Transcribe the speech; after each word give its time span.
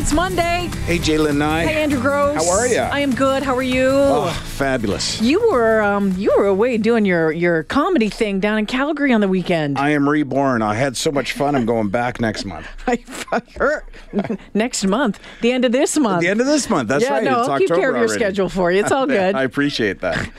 It's 0.00 0.14
Monday. 0.14 0.70
Hey, 0.86 0.96
Jaylen 0.96 1.36
Nye. 1.36 1.66
Hey, 1.66 1.82
Andrew 1.82 2.00
Gross. 2.00 2.34
How 2.34 2.50
are 2.50 2.66
you? 2.66 2.78
I 2.78 3.00
am 3.00 3.14
good. 3.14 3.42
How 3.42 3.54
are 3.54 3.62
you? 3.62 3.90
Oh, 3.90 4.30
fabulous. 4.54 5.20
You 5.20 5.50
were 5.50 5.82
um, 5.82 6.12
you 6.16 6.32
were 6.38 6.46
away 6.46 6.78
doing 6.78 7.04
your 7.04 7.30
your 7.30 7.64
comedy 7.64 8.08
thing 8.08 8.40
down 8.40 8.58
in 8.58 8.64
Calgary 8.64 9.12
on 9.12 9.20
the 9.20 9.28
weekend. 9.28 9.78
I 9.78 9.90
am 9.90 10.08
reborn. 10.08 10.62
I 10.62 10.74
had 10.74 10.96
so 10.96 11.12
much 11.12 11.32
fun. 11.32 11.54
I'm 11.54 11.66
going 11.66 11.90
back 11.90 12.18
next 12.18 12.46
month. 12.46 12.66
I, 12.86 13.04
I 13.30 13.42
heard 13.58 14.38
next 14.54 14.86
month, 14.86 15.20
the 15.42 15.52
end 15.52 15.66
of 15.66 15.72
this 15.72 15.98
month. 15.98 16.22
the 16.22 16.28
end 16.28 16.40
of 16.40 16.46
this 16.46 16.70
month. 16.70 16.88
That's 16.88 17.04
yeah, 17.04 17.12
right. 17.12 17.24
no, 17.24 17.40
it's 17.40 17.48
I'll 17.50 17.58
keep 17.58 17.68
care 17.68 17.90
of 17.90 17.96
your 17.96 17.96
already. 17.96 18.14
schedule 18.14 18.48
for 18.48 18.72
you. 18.72 18.80
It's 18.80 18.92
all 18.92 19.06
good. 19.18 19.34
I 19.34 19.42
appreciate 19.42 20.00
that. 20.00 20.30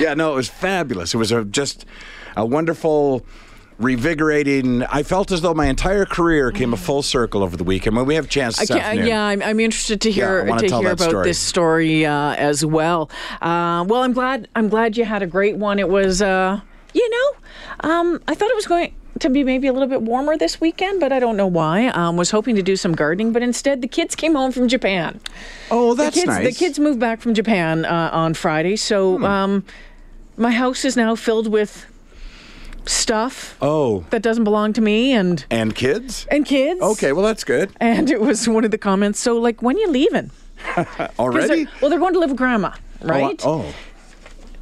yeah, 0.00 0.14
no, 0.14 0.32
it 0.32 0.36
was 0.36 0.48
fabulous. 0.48 1.12
It 1.12 1.18
was 1.18 1.30
a, 1.30 1.44
just 1.44 1.84
a 2.38 2.46
wonderful, 2.46 3.26
revigorating. 3.80 4.86
I 4.90 5.02
felt 5.02 5.32
as 5.32 5.40
though 5.40 5.54
my 5.54 5.66
entire 5.66 6.04
career 6.04 6.52
came 6.52 6.72
a 6.72 6.76
full 6.76 7.02
circle 7.02 7.42
over 7.42 7.56
the 7.56 7.64
weekend. 7.64 7.96
When 7.96 8.06
we 8.06 8.14
have 8.14 8.26
a 8.26 8.28
chance 8.28 8.58
this 8.58 8.70
afternoon. 8.70 9.06
yeah, 9.06 9.24
I'm, 9.24 9.42
I'm 9.42 9.58
interested 9.58 10.00
to 10.02 10.10
hear 10.10 10.42
I 10.42 10.48
wanna 10.48 10.68
hear 10.68 10.92
about 10.92 11.10
story. 11.10 11.24
this 11.24 11.38
story 11.38 12.06
uh, 12.06 12.34
as 12.34 12.64
well. 12.64 13.10
Uh, 13.40 13.84
well, 13.88 14.02
I'm 14.02 14.12
glad 14.12 14.48
I'm 14.54 14.68
glad 14.68 14.96
you 14.96 15.04
had 15.04 15.22
a 15.22 15.26
great 15.26 15.56
one. 15.56 15.78
It 15.78 15.88
was, 15.88 16.20
uh, 16.20 16.60
you 16.92 17.10
know, 17.10 17.90
um, 17.90 18.22
I 18.28 18.34
thought 18.34 18.50
it 18.50 18.56
was 18.56 18.66
going 18.66 18.94
to 19.18 19.30
be 19.30 19.44
maybe 19.44 19.66
a 19.66 19.72
little 19.72 19.88
bit 19.88 20.02
warmer 20.02 20.36
this 20.36 20.60
weekend, 20.60 21.00
but 21.00 21.12
I 21.12 21.18
don't 21.18 21.36
know 21.36 21.46
why. 21.46 21.88
Um, 21.88 22.16
was 22.16 22.30
hoping 22.30 22.56
to 22.56 22.62
do 22.62 22.76
some 22.76 22.92
gardening, 22.92 23.32
but 23.32 23.42
instead 23.42 23.82
the 23.82 23.88
kids 23.88 24.14
came 24.14 24.34
home 24.34 24.52
from 24.52 24.68
Japan. 24.68 25.20
Oh, 25.70 25.94
that's 25.94 26.14
the 26.16 26.20
kids, 26.20 26.28
nice. 26.28 26.38
Hmm. 26.38 26.44
The 26.44 26.52
kids 26.52 26.78
moved 26.78 27.00
back 27.00 27.20
from 27.20 27.34
Japan 27.34 27.84
uh, 27.84 28.10
on 28.12 28.34
Friday, 28.34 28.76
so 28.76 29.22
um, 29.24 29.64
my 30.36 30.50
house 30.50 30.84
is 30.84 30.96
now 30.96 31.14
filled 31.14 31.48
with 31.48 31.86
stuff 32.90 33.56
Oh, 33.62 34.04
that 34.10 34.22
doesn't 34.22 34.44
belong 34.44 34.72
to 34.74 34.80
me 34.80 35.12
and 35.12 35.44
and 35.50 35.74
kids. 35.74 36.26
and 36.30 36.44
kids. 36.44 36.80
Okay, 36.80 37.12
well 37.12 37.24
that's 37.24 37.44
good. 37.44 37.70
And 37.80 38.10
it 38.10 38.20
was 38.20 38.48
one 38.48 38.64
of 38.64 38.70
the 38.70 38.78
comments. 38.78 39.18
So, 39.20 39.36
like, 39.38 39.62
when 39.62 39.78
you 39.78 39.88
leaving? 39.88 40.30
Already. 41.18 41.64
they're- 41.64 41.72
well, 41.80 41.90
they're 41.90 41.98
going 41.98 42.12
to 42.14 42.18
live 42.18 42.30
with 42.30 42.38
grandma, 42.38 42.72
right? 43.02 43.40
Oh, 43.46 43.64
oh, 43.66 43.74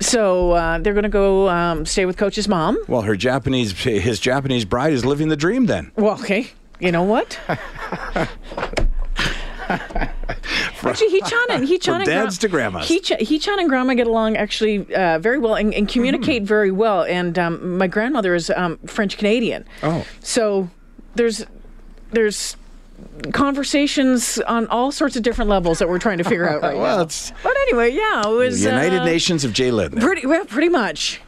So 0.00 0.52
uh, 0.52 0.78
they're 0.78 0.92
going 0.94 1.02
to 1.04 1.08
go 1.08 1.48
um, 1.48 1.84
stay 1.86 2.06
with 2.06 2.16
Coach's 2.16 2.46
mom. 2.48 2.78
well, 2.86 3.02
her 3.02 3.16
Japanese, 3.16 3.72
his 3.82 4.20
Japanese 4.20 4.64
bride 4.64 4.92
is 4.92 5.04
living 5.04 5.28
the 5.28 5.36
dream 5.36 5.66
then. 5.66 5.90
Well, 5.96 6.14
okay. 6.20 6.50
You 6.80 6.92
know 6.92 7.02
what? 7.02 7.38
Actually, 10.84 11.10
He-chan 11.10 11.46
and 11.50 11.64
He-chan 11.64 11.94
From 11.94 12.02
and 12.02 12.06
dads 12.06 12.38
to 12.38 12.48
grandmas. 12.48 12.88
He-chan, 12.88 13.18
He-chan 13.20 13.58
and 13.58 13.68
Grandma 13.68 13.94
get 13.94 14.06
along 14.06 14.36
actually 14.36 14.92
uh, 14.94 15.18
very 15.18 15.38
well 15.38 15.54
and, 15.54 15.72
and 15.74 15.88
communicate 15.88 16.42
very 16.44 16.70
well. 16.70 17.04
And 17.04 17.38
um, 17.38 17.78
my 17.78 17.86
grandmother 17.86 18.34
is 18.34 18.50
um, 18.50 18.78
French 18.86 19.16
Canadian. 19.18 19.64
Oh. 19.82 20.06
So 20.20 20.70
there's 21.14 21.44
there's 22.12 22.56
conversations 23.32 24.38
on 24.40 24.66
all 24.68 24.90
sorts 24.90 25.16
of 25.16 25.22
different 25.22 25.48
levels 25.48 25.78
that 25.78 25.88
we're 25.88 25.98
trying 25.98 26.18
to 26.18 26.24
figure 26.24 26.48
out 26.48 26.62
right 26.62 26.76
Well, 26.76 26.96
now. 26.96 27.02
it's 27.02 27.32
But 27.42 27.56
anyway, 27.68 27.92
yeah, 27.92 28.26
it 28.26 28.32
was 28.32 28.64
United 28.64 29.00
uh, 29.00 29.04
Nations 29.04 29.44
of 29.44 29.52
there. 29.54 29.88
Pretty 30.00 30.26
well, 30.26 30.44
pretty 30.44 30.68
much, 30.68 31.20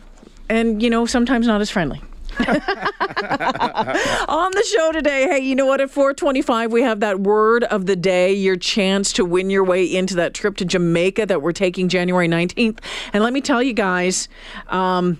and 0.48 0.82
you 0.82 0.90
know 0.90 1.06
sometimes 1.06 1.46
not 1.46 1.60
as 1.60 1.70
friendly. 1.70 2.00
On 4.28 4.50
the 4.52 4.64
show 4.74 4.92
today, 4.92 5.24
hey, 5.28 5.38
you 5.40 5.54
know 5.54 5.66
what? 5.66 5.80
At 5.80 5.90
425, 5.90 6.72
we 6.72 6.82
have 6.82 7.00
that 7.00 7.20
word 7.20 7.64
of 7.64 7.86
the 7.86 7.96
day, 7.96 8.32
your 8.32 8.56
chance 8.56 9.12
to 9.14 9.24
win 9.24 9.50
your 9.50 9.64
way 9.64 9.84
into 9.84 10.14
that 10.16 10.34
trip 10.34 10.56
to 10.58 10.64
Jamaica 10.64 11.26
that 11.26 11.42
we're 11.42 11.52
taking 11.52 11.88
January 11.88 12.28
19th. 12.28 12.78
And 13.12 13.22
let 13.22 13.32
me 13.32 13.40
tell 13.40 13.62
you 13.62 13.72
guys, 13.72 14.28
um, 14.68 15.18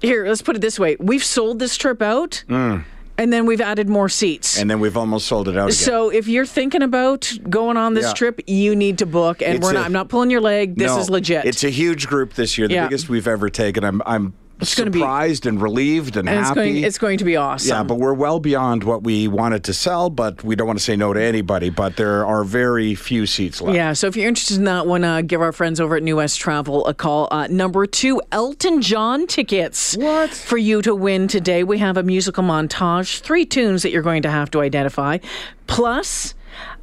here, 0.00 0.26
let's 0.26 0.42
put 0.42 0.56
it 0.56 0.60
this 0.60 0.78
way 0.78 0.96
we've 1.00 1.24
sold 1.24 1.58
this 1.58 1.76
trip 1.76 2.00
out, 2.02 2.44
and 2.48 2.84
then 3.32 3.46
we've 3.46 3.60
added 3.60 3.88
more 3.88 4.08
seats. 4.08 4.56
Mm. 4.58 4.60
and 4.62 4.70
then 4.70 4.78
we've 4.80 4.96
almost 4.96 5.26
sold 5.26 5.48
it 5.48 5.56
out 5.56 5.64
again. 5.68 5.72
so 5.72 6.08
if 6.10 6.28
you're 6.28 6.46
thinking 6.46 6.82
about 6.82 7.32
going 7.50 7.76
on 7.76 7.94
this 7.94 8.06
Yeah. 8.06 8.12
trip, 8.12 8.40
you 8.46 8.76
need 8.76 8.98
to 8.98 9.06
book. 9.06 9.42
And 9.42 9.56
It's 9.56 9.64
we're 9.64 9.70
a- 9.70 9.74
not. 9.74 9.86
I'm 9.86 9.92
not 9.92 10.08
pulling 10.08 10.30
your 10.30 10.40
leg. 10.40 10.76
This 10.76 10.86
No, 10.92 10.98
is 11.00 11.10
legit. 11.10 11.44
It's 11.44 11.64
a 11.64 11.70
huge 11.70 12.06
group 12.06 12.34
this 12.34 12.56
year, 12.56 12.68
the 12.68 12.74
Yeah. 12.74 12.84
biggest 12.86 13.08
we've 13.08 13.26
ever 13.26 13.50
taken. 13.50 13.82
I'm 13.82 14.02
I'm 14.06 14.34
be- 14.58 14.66
surprised 14.66 15.46
and 15.46 15.60
relieved 15.60 16.16
and, 16.16 16.28
and 16.28 16.38
it's 16.38 16.48
happy. 16.48 16.72
going. 16.72 16.84
It's 16.84 16.98
going 16.98 17.18
to 17.18 17.24
be 17.24 17.36
awesome. 17.36 17.68
yeah, 17.68 17.82
but 17.82 17.96
we're 17.96 18.14
well 18.14 18.40
beyond 18.40 18.84
what 18.84 19.02
we 19.02 19.28
wanted 19.28 19.64
to 19.64 19.74
sell, 19.74 20.10
but 20.10 20.42
we 20.42 20.56
don't 20.56 20.66
want 20.66 20.78
to 20.78 20.84
say 20.84 20.96
no 20.96 21.12
to 21.12 21.22
anybody. 21.22 21.70
But 21.70 21.96
there 21.96 22.26
are 22.26 22.44
very 22.44 22.94
few 22.94 23.26
seats 23.26 23.60
left. 23.60 23.76
Yeah, 23.76 23.92
so 23.92 24.06
if 24.06 24.16
you're 24.16 24.28
interested 24.28 24.56
in 24.56 24.64
that 24.64 24.86
one, 24.86 25.04
uh, 25.04 25.22
give 25.22 25.40
our 25.40 25.52
friends 25.52 25.80
over 25.80 25.96
at 25.96 26.02
New 26.02 26.16
West 26.16 26.40
Travel 26.40 26.86
a 26.86 26.94
call. 26.94 27.28
Uh, 27.30 27.46
number 27.48 27.86
two, 27.86 28.20
Elton 28.32 28.82
John 28.82 29.26
tickets. 29.26 29.96
What? 29.96 30.30
For 30.30 30.58
you 30.58 30.82
to 30.82 30.94
win 30.94 31.28
today. 31.28 31.64
We 31.64 31.78
have 31.78 31.96
a 31.96 32.02
musical 32.02 32.42
montage, 32.42 33.20
three 33.20 33.44
tunes 33.44 33.82
that 33.82 33.90
you're 33.90 34.02
going 34.02 34.22
to 34.22 34.30
have 34.30 34.50
to 34.52 34.60
identify, 34.60 35.18
plus 35.66 36.34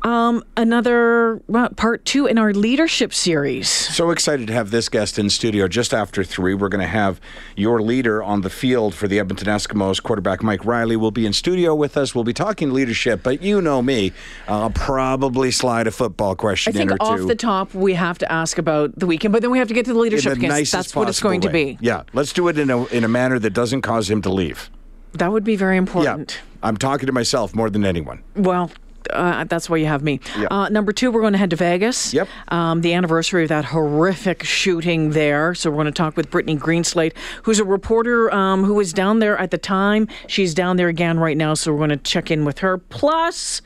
um, 0.03 0.43
another 0.55 1.41
uh, 1.53 1.69
part 1.69 2.05
two 2.05 2.27
in 2.27 2.37
our 2.37 2.53
leadership 2.53 3.13
series. 3.13 3.67
So 3.67 4.11
excited 4.11 4.47
to 4.47 4.53
have 4.53 4.69
this 4.69 4.87
guest 4.87 5.17
in 5.17 5.29
studio 5.29 5.67
just 5.67 5.93
after 5.93 6.23
three. 6.23 6.53
We're 6.53 6.69
going 6.69 6.81
to 6.81 6.87
have 6.87 7.19
your 7.55 7.81
leader 7.81 8.21
on 8.21 8.41
the 8.41 8.49
field 8.49 8.93
for 8.93 9.07
the 9.07 9.19
Edmonton 9.19 9.47
Eskimos, 9.47 10.01
quarterback 10.01 10.43
Mike 10.43 10.63
Reilly, 10.63 10.95
will 10.95 11.11
be 11.11 11.25
in 11.25 11.33
studio 11.33 11.73
with 11.73 11.97
us. 11.97 12.13
We'll 12.13 12.23
be 12.23 12.33
talking 12.33 12.71
leadership, 12.71 13.23
but 13.23 13.41
you 13.41 13.61
know 13.61 13.81
me, 13.81 14.11
I'll 14.47 14.69
probably 14.69 15.51
slide 15.51 15.87
a 15.87 15.91
football 15.91 16.35
question 16.35 16.75
I 16.75 16.77
think 16.77 16.91
off 16.99 17.17
two. 17.17 17.25
the 17.25 17.35
top, 17.35 17.73
we 17.73 17.93
have 17.95 18.17
to 18.19 18.31
ask 18.31 18.57
about 18.57 18.97
the 18.97 19.07
weekend, 19.07 19.31
but 19.31 19.41
then 19.41 19.51
we 19.51 19.57
have 19.57 19.67
to 19.69 19.73
get 19.73 19.85
to 19.85 19.93
the 19.93 19.99
leadership 19.99 20.35
the 20.35 20.39
because 20.39 20.71
that's 20.71 20.95
what 20.95 21.09
it's 21.09 21.19
going 21.19 21.41
to 21.41 21.49
be. 21.49 21.77
Yeah, 21.81 22.03
let's 22.13 22.31
do 22.33 22.47
it 22.47 22.59
in 22.59 22.69
a 22.69 22.85
in 22.85 23.03
a 23.03 23.07
manner 23.07 23.39
that 23.39 23.51
doesn't 23.51 23.81
cause 23.81 24.09
him 24.09 24.21
to 24.21 24.31
leave. 24.31 24.69
That 25.13 25.31
would 25.31 25.43
be 25.43 25.55
very 25.55 25.77
important. 25.77 26.31
Yeah. 26.31 26.67
I'm 26.67 26.77
talking 26.77 27.07
to 27.07 27.13
myself 27.13 27.55
more 27.55 27.69
than 27.69 27.85
anyone. 27.85 28.23
Well, 28.35 28.71
uh, 29.11 29.43
that's 29.45 29.69
why 29.69 29.77
you 29.77 29.85
have 29.85 30.03
me. 30.03 30.19
Yeah. 30.37 30.47
Uh, 30.49 30.69
number 30.69 30.91
two, 30.91 31.11
we're 31.11 31.21
going 31.21 31.33
to 31.33 31.39
head 31.39 31.49
to 31.51 31.55
Vegas. 31.55 32.13
Yep. 32.13 32.27
Um, 32.49 32.81
the 32.81 32.93
anniversary 32.93 33.43
of 33.43 33.49
that 33.49 33.65
horrific 33.65 34.43
shooting 34.43 35.11
there. 35.11 35.55
So 35.55 35.69
we're 35.69 35.77
going 35.77 35.85
to 35.87 35.91
talk 35.91 36.17
with 36.17 36.29
Brittany 36.29 36.57
Greenslade, 36.57 37.13
who's 37.43 37.59
a 37.59 37.65
reporter 37.65 38.33
um, 38.33 38.63
who 38.63 38.73
was 38.73 38.93
down 38.93 39.19
there 39.19 39.37
at 39.37 39.51
the 39.51 39.57
time. 39.57 40.07
She's 40.27 40.53
down 40.53 40.77
there 40.77 40.87
again 40.87 41.19
right 41.19 41.37
now. 41.37 41.53
So 41.53 41.71
we're 41.71 41.79
going 41.79 41.89
to 41.91 41.97
check 41.97 42.31
in 42.31 42.45
with 42.45 42.59
her. 42.59 42.77
Plus, 42.77 43.61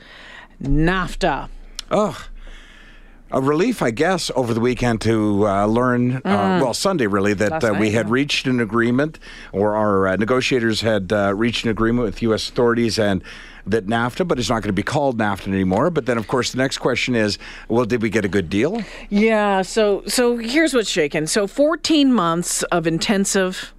NAFTA. 0.62 1.48
Oh, 1.90 2.26
a 3.30 3.40
relief, 3.40 3.82
I 3.82 3.90
guess, 3.90 4.30
over 4.34 4.52
the 4.52 4.60
weekend 4.60 5.00
to 5.02 5.46
uh, 5.46 5.66
learn, 5.66 6.16
uh, 6.16 6.60
well, 6.62 6.74
Sunday 6.74 7.06
really, 7.06 7.34
that 7.34 7.64
uh, 7.64 7.72
we 7.72 7.86
night, 7.86 7.92
had 7.92 8.06
yeah. 8.06 8.12
reached 8.12 8.46
an 8.46 8.60
agreement, 8.60 9.18
or 9.52 9.74
our 9.74 10.08
uh, 10.08 10.16
negotiators 10.16 10.80
had 10.80 11.12
uh, 11.12 11.34
reached 11.34 11.64
an 11.64 11.70
agreement 11.70 12.04
with 12.06 12.22
U.S. 12.22 12.48
authorities, 12.48 12.98
and 12.98 13.22
that 13.66 13.86
NAFTA, 13.86 14.26
but 14.26 14.38
it's 14.38 14.48
not 14.48 14.62
going 14.62 14.68
to 14.68 14.72
be 14.72 14.82
called 14.82 15.18
NAFTA 15.18 15.48
anymore. 15.48 15.90
But 15.90 16.06
then, 16.06 16.18
of 16.18 16.26
course, 16.28 16.52
the 16.52 16.58
next 16.58 16.78
question 16.78 17.14
is, 17.14 17.38
well, 17.68 17.84
did 17.84 18.02
we 18.02 18.10
get 18.10 18.24
a 18.24 18.28
good 18.28 18.50
deal? 18.50 18.82
Yeah. 19.08 19.62
So 19.62 20.02
so 20.06 20.36
here's 20.36 20.74
what's 20.74 20.90
shaken. 20.90 21.26
So 21.26 21.46
14 21.46 22.12
months 22.12 22.62
of 22.64 22.86
intensive. 22.86 23.72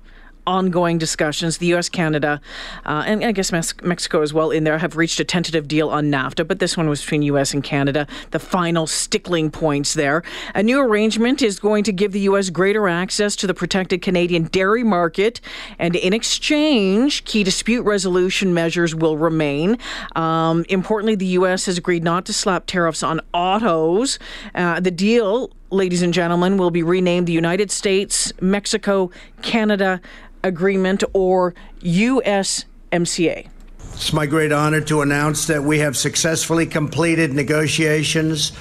Ongoing 0.47 0.97
discussions. 0.97 1.57
The 1.57 1.67
U.S., 1.67 1.89
Canada, 1.89 2.41
uh, 2.85 3.03
and 3.05 3.23
I 3.23 3.31
guess 3.31 3.51
Mex- 3.51 3.73
Mexico 3.83 4.21
as 4.21 4.33
well 4.33 4.51
in 4.51 4.63
there 4.63 4.77
have 4.77 4.97
reached 4.97 5.19
a 5.19 5.23
tentative 5.23 5.67
deal 5.67 5.89
on 5.89 6.05
NAFTA, 6.05 6.47
but 6.47 6.59
this 6.59 6.75
one 6.75 6.89
was 6.89 7.01
between 7.01 7.21
U.S. 7.23 7.53
and 7.53 7.63
Canada. 7.63 8.07
The 8.31 8.39
final 8.39 8.87
stickling 8.87 9.51
points 9.51 9.93
there. 9.93 10.23
A 10.55 10.63
new 10.63 10.79
arrangement 10.79 11.41
is 11.41 11.59
going 11.59 11.83
to 11.83 11.91
give 11.91 12.11
the 12.11 12.21
U.S. 12.21 12.49
greater 12.49 12.87
access 12.87 13.35
to 13.37 13.47
the 13.47 13.53
protected 13.53 14.01
Canadian 14.01 14.43
dairy 14.45 14.83
market, 14.83 15.41
and 15.77 15.95
in 15.95 16.13
exchange, 16.13 17.23
key 17.25 17.43
dispute 17.43 17.83
resolution 17.83 18.53
measures 18.53 18.95
will 18.95 19.17
remain. 19.17 19.77
Um, 20.15 20.65
importantly, 20.69 21.15
the 21.15 21.27
U.S. 21.27 21.65
has 21.65 21.77
agreed 21.77 22.03
not 22.03 22.25
to 22.25 22.33
slap 22.33 22.65
tariffs 22.65 23.03
on 23.03 23.21
autos. 23.33 24.19
Uh, 24.55 24.79
the 24.79 24.91
deal 24.91 25.51
ladies 25.71 26.01
and 26.01 26.13
gentlemen, 26.13 26.57
will 26.57 26.71
be 26.71 26.83
renamed 26.83 27.27
the 27.27 27.33
United 27.33 27.71
States 27.71 28.31
Mexico 28.41 29.09
Canada 29.41 30.01
Agreement 30.43 31.03
or 31.13 31.53
USMCA. 31.81 33.47
It's 33.93 34.13
my 34.13 34.25
great 34.25 34.51
honor 34.51 34.81
to 34.81 35.01
announce 35.01 35.47
that 35.47 35.63
we 35.63 35.79
have 35.79 35.95
successfully 35.95 36.65
completed 36.65 37.33
negotiations 37.33 38.51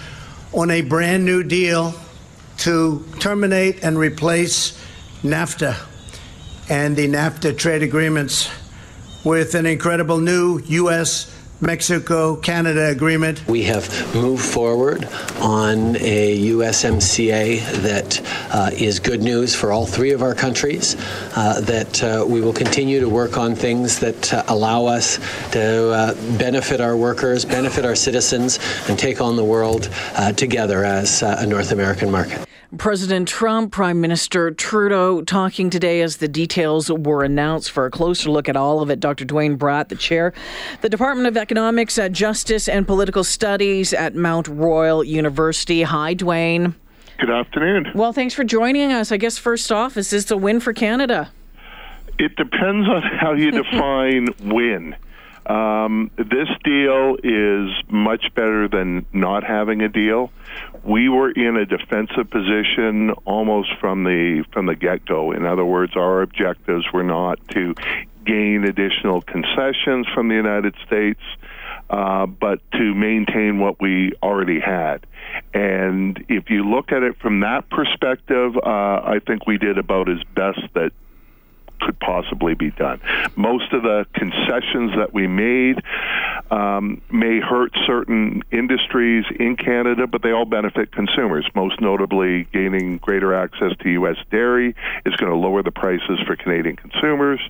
on 0.52 0.70
a 0.70 0.82
brand 0.82 1.24
new 1.24 1.42
deal 1.42 1.94
to 2.58 3.04
terminate 3.20 3.82
and 3.82 3.96
replace 3.96 4.78
NAFTA 5.22 5.76
and 6.68 6.94
the 6.96 7.08
NAFTA 7.08 7.56
trade 7.56 7.82
agreements 7.82 8.50
with 9.24 9.54
an 9.54 9.66
incredible 9.66 10.18
new 10.18 10.60
U.S. 10.66 11.34
Mexico 11.60 12.36
Canada 12.36 12.88
agreement. 12.88 13.46
We 13.46 13.62
have 13.64 14.14
moved 14.14 14.44
forward 14.44 15.04
on 15.40 15.96
a 15.96 16.38
USMCA 16.48 17.60
that 17.82 18.20
uh, 18.50 18.70
is 18.72 18.98
good 18.98 19.22
news 19.22 19.54
for 19.54 19.70
all 19.70 19.86
three 19.86 20.12
of 20.12 20.22
our 20.22 20.34
countries, 20.34 20.96
uh, 21.36 21.60
that 21.60 22.02
uh, 22.02 22.24
we 22.26 22.40
will 22.40 22.52
continue 22.52 23.00
to 23.00 23.08
work 23.08 23.36
on 23.36 23.54
things 23.54 23.98
that 24.00 24.32
uh, 24.32 24.42
allow 24.48 24.86
us 24.86 25.18
to 25.52 25.90
uh, 25.90 26.14
benefit 26.38 26.80
our 26.80 26.96
workers, 26.96 27.44
benefit 27.44 27.84
our 27.84 27.96
citizens, 27.96 28.58
and 28.88 28.98
take 28.98 29.20
on 29.20 29.36
the 29.36 29.44
world 29.44 29.90
uh, 30.16 30.32
together 30.32 30.84
as 30.84 31.22
a 31.22 31.46
North 31.46 31.72
American 31.72 32.10
market. 32.10 32.49
President 32.78 33.26
Trump, 33.26 33.72
Prime 33.72 34.00
Minister 34.00 34.52
Trudeau 34.52 35.22
talking 35.22 35.70
today 35.70 36.02
as 36.02 36.18
the 36.18 36.28
details 36.28 36.88
were 36.88 37.24
announced. 37.24 37.72
For 37.72 37.86
a 37.86 37.90
closer 37.90 38.30
look 38.30 38.48
at 38.48 38.56
all 38.56 38.80
of 38.80 38.90
it, 38.90 39.00
Dr. 39.00 39.24
Duane 39.24 39.58
Bratt, 39.58 39.88
the 39.88 39.96
chair, 39.96 40.32
the 40.80 40.88
Department 40.88 41.26
of 41.26 41.36
Economics, 41.36 41.98
uh, 41.98 42.08
Justice, 42.08 42.68
and 42.68 42.86
Political 42.86 43.24
Studies 43.24 43.92
at 43.92 44.14
Mount 44.14 44.46
Royal 44.46 45.02
University. 45.02 45.82
Hi, 45.82 46.14
Duane. 46.14 46.76
Good 47.18 47.30
afternoon. 47.30 47.90
Well, 47.94 48.12
thanks 48.12 48.34
for 48.34 48.44
joining 48.44 48.92
us. 48.92 49.10
I 49.10 49.16
guess 49.16 49.36
first 49.36 49.72
off, 49.72 49.96
is 49.96 50.10
this 50.10 50.30
a 50.30 50.36
win 50.36 50.60
for 50.60 50.72
Canada? 50.72 51.32
It 52.20 52.36
depends 52.36 52.88
on 52.88 53.02
how 53.20 53.32
you 53.32 53.50
define 53.62 54.28
win. 54.44 54.94
Um, 55.46 56.12
this 56.16 56.48
deal 56.62 57.16
is 57.24 57.70
much 57.88 58.32
better 58.36 58.68
than 58.68 59.06
not 59.12 59.42
having 59.42 59.80
a 59.80 59.88
deal. 59.88 60.30
We 60.82 61.08
were 61.08 61.30
in 61.30 61.56
a 61.56 61.66
defensive 61.66 62.30
position 62.30 63.10
almost 63.24 63.70
from 63.80 64.04
the 64.04 64.44
from 64.52 64.66
the 64.66 64.74
get 64.74 65.04
go. 65.04 65.32
In 65.32 65.44
other 65.44 65.64
words, 65.64 65.96
our 65.96 66.22
objectives 66.22 66.86
were 66.92 67.04
not 67.04 67.38
to 67.50 67.74
gain 68.24 68.64
additional 68.64 69.20
concessions 69.20 70.06
from 70.14 70.28
the 70.28 70.34
United 70.34 70.74
States. 70.86 71.20
Uh, 71.88 72.24
but 72.24 72.60
to 72.70 72.94
maintain 72.94 73.58
what 73.58 73.80
we 73.80 74.12
already 74.22 74.60
had. 74.60 75.04
And 75.52 76.24
if 76.28 76.48
you 76.48 76.62
look 76.62 76.92
at 76.92 77.02
it 77.02 77.18
from 77.18 77.40
that 77.40 77.68
perspective, 77.68 78.56
uh, 78.56 78.60
I 78.64 79.20
think 79.26 79.44
we 79.48 79.58
did 79.58 79.76
about 79.76 80.08
as 80.08 80.22
best 80.36 80.60
that 80.74 80.92
could 81.80 81.98
possibly 82.00 82.54
be 82.54 82.70
done. 82.70 83.00
Most 83.36 83.72
of 83.72 83.82
the 83.82 84.06
concessions 84.14 84.92
that 84.96 85.12
we 85.12 85.26
made 85.26 85.82
um, 86.50 87.00
may 87.10 87.40
hurt 87.40 87.72
certain 87.86 88.42
industries 88.50 89.24
in 89.38 89.56
Canada, 89.56 90.06
but 90.06 90.22
they 90.22 90.32
all 90.32 90.44
benefit 90.44 90.92
consumers. 90.92 91.46
Most 91.54 91.80
notably, 91.80 92.44
gaining 92.52 92.98
greater 92.98 93.34
access 93.34 93.72
to 93.80 93.90
U.S. 93.90 94.16
dairy 94.30 94.74
is 95.06 95.16
going 95.16 95.30
to 95.30 95.38
lower 95.38 95.62
the 95.62 95.70
prices 95.70 96.18
for 96.26 96.36
Canadian 96.36 96.76
consumers 96.76 97.40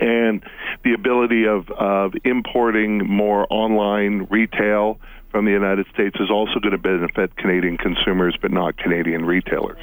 and 0.00 0.42
the 0.84 0.94
ability 0.94 1.46
of, 1.46 1.68
of 1.70 2.14
importing 2.24 3.06
more 3.06 3.46
online 3.50 4.26
retail 4.30 4.98
from 5.30 5.44
the 5.44 5.50
United 5.50 5.86
States 5.92 6.16
is 6.20 6.30
also 6.30 6.60
going 6.60 6.72
to 6.72 6.78
benefit 6.78 7.36
Canadian 7.36 7.78
consumers, 7.78 8.36
but 8.40 8.50
not 8.50 8.76
Canadian 8.76 9.24
retailers. 9.24 9.78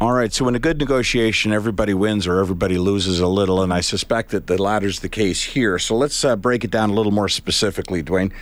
All 0.00 0.12
right. 0.12 0.32
So, 0.32 0.46
in 0.48 0.54
a 0.54 0.58
good 0.58 0.78
negotiation, 0.78 1.52
everybody 1.52 1.94
wins 1.94 2.26
or 2.26 2.40
everybody 2.40 2.78
loses 2.78 3.20
a 3.20 3.26
little, 3.26 3.62
and 3.62 3.72
I 3.72 3.80
suspect 3.80 4.30
that 4.30 4.46
the 4.46 4.60
latter's 4.60 5.00
the 5.00 5.08
case 5.08 5.42
here. 5.42 5.78
So, 5.78 5.96
let's 5.96 6.24
uh, 6.24 6.36
break 6.36 6.64
it 6.64 6.70
down 6.70 6.90
a 6.90 6.92
little 6.92 7.12
more 7.12 7.28
specifically, 7.28 8.02
Duane. 8.02 8.32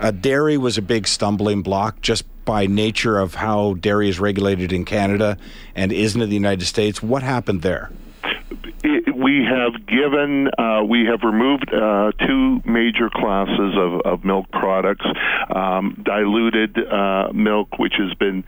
Uh, 0.00 0.10
dairy 0.10 0.56
was 0.56 0.78
a 0.78 0.82
big 0.82 1.06
stumbling 1.06 1.62
block 1.62 2.00
just 2.00 2.24
by 2.44 2.66
nature 2.66 3.18
of 3.18 3.36
how 3.36 3.74
dairy 3.74 4.08
is 4.08 4.20
regulated 4.20 4.72
in 4.72 4.84
Canada 4.84 5.38
and 5.74 5.92
isn't 5.92 6.20
in 6.20 6.28
the 6.28 6.36
United 6.36 6.64
States. 6.64 7.02
What 7.02 7.22
happened 7.22 7.62
there? 7.62 7.90
We 9.16 9.44
have 9.48 9.86
given, 9.86 10.48
uh, 10.58 10.82
we 10.84 11.06
have 11.06 11.22
removed 11.22 11.72
uh, 11.72 12.12
two 12.26 12.60
major 12.64 13.08
classes 13.10 13.74
of, 13.76 14.00
of 14.04 14.24
milk 14.24 14.50
products. 14.50 15.06
Um, 15.54 16.02
diluted 16.04 16.78
uh, 16.78 17.32
milk, 17.32 17.78
which 17.78 17.94
has 17.98 18.14
been 18.14 18.44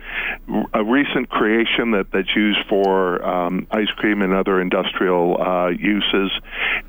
a 0.74 0.84
recent 0.84 1.28
creation 1.30 1.92
that, 1.92 2.06
that's 2.12 2.34
used 2.36 2.60
for 2.68 3.24
um, 3.24 3.66
ice 3.70 3.90
cream 3.96 4.22
and 4.22 4.32
other 4.32 4.60
industrial 4.60 5.40
uh, 5.40 5.68
uses, 5.68 6.30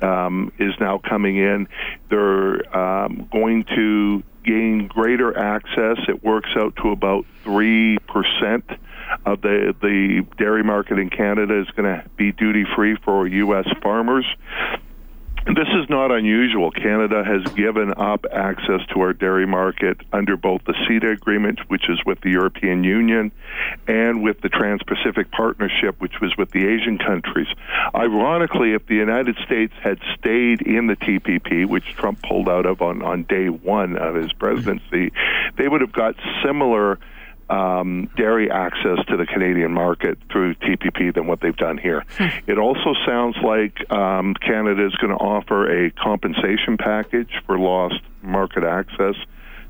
um, 0.02 0.52
is 0.58 0.74
now 0.80 0.98
coming 0.98 1.36
in. 1.36 1.68
They're 2.10 2.76
um, 2.76 3.28
going 3.32 3.64
to 3.76 4.22
gain 4.44 4.88
greater 4.88 5.36
access. 5.36 5.98
It 6.08 6.22
works 6.22 6.50
out 6.56 6.76
to 6.82 6.90
about 6.90 7.26
3% 7.44 8.78
of 9.24 9.40
the 9.42 9.74
the 9.80 10.26
dairy 10.36 10.62
market 10.62 10.98
in 10.98 11.10
Canada 11.10 11.60
is 11.60 11.68
going 11.70 11.84
to 11.84 12.08
be 12.16 12.32
duty 12.32 12.64
free 12.74 12.96
for 13.04 13.26
U.S. 13.26 13.66
farmers. 13.82 14.26
This 15.46 15.68
is 15.82 15.88
not 15.88 16.10
unusual. 16.10 16.70
Canada 16.70 17.24
has 17.24 17.42
given 17.54 17.94
up 17.96 18.26
access 18.30 18.80
to 18.92 19.00
our 19.00 19.14
dairy 19.14 19.46
market 19.46 19.96
under 20.12 20.36
both 20.36 20.62
the 20.66 20.74
CETA 20.74 21.12
agreement, 21.12 21.60
which 21.68 21.88
is 21.88 21.98
with 22.04 22.20
the 22.20 22.30
European 22.30 22.84
Union, 22.84 23.32
and 23.86 24.22
with 24.22 24.42
the 24.42 24.50
Trans 24.50 24.82
Pacific 24.82 25.30
Partnership, 25.30 25.98
which 26.00 26.20
was 26.20 26.36
with 26.36 26.50
the 26.50 26.66
Asian 26.66 26.98
countries. 26.98 27.46
Ironically, 27.94 28.74
if 28.74 28.86
the 28.88 28.96
United 28.96 29.38
States 29.46 29.72
had 29.82 29.98
stayed 30.18 30.60
in 30.60 30.86
the 30.86 30.96
TPP, 30.96 31.66
which 31.66 31.94
Trump 31.96 32.20
pulled 32.20 32.50
out 32.50 32.66
of 32.66 32.82
on, 32.82 33.00
on 33.00 33.22
day 33.22 33.48
one 33.48 33.96
of 33.96 34.16
his 34.16 34.30
presidency, 34.34 35.12
they 35.56 35.66
would 35.66 35.80
have 35.80 35.92
got 35.92 36.14
similar 36.44 36.98
um, 37.50 38.10
dairy 38.16 38.50
access 38.50 38.98
to 39.08 39.16
the 39.16 39.26
Canadian 39.26 39.72
market 39.72 40.18
through 40.30 40.54
TPP 40.56 41.14
than 41.14 41.26
what 41.26 41.40
they've 41.40 41.56
done 41.56 41.78
here. 41.78 42.04
Hmm. 42.18 42.28
It 42.46 42.58
also 42.58 42.94
sounds 43.06 43.36
like 43.42 43.90
um, 43.90 44.34
Canada 44.34 44.86
is 44.86 44.94
going 44.96 45.16
to 45.16 45.22
offer 45.22 45.86
a 45.86 45.90
compensation 45.90 46.76
package 46.76 47.30
for 47.46 47.58
lost 47.58 48.00
market 48.22 48.64
access 48.64 49.14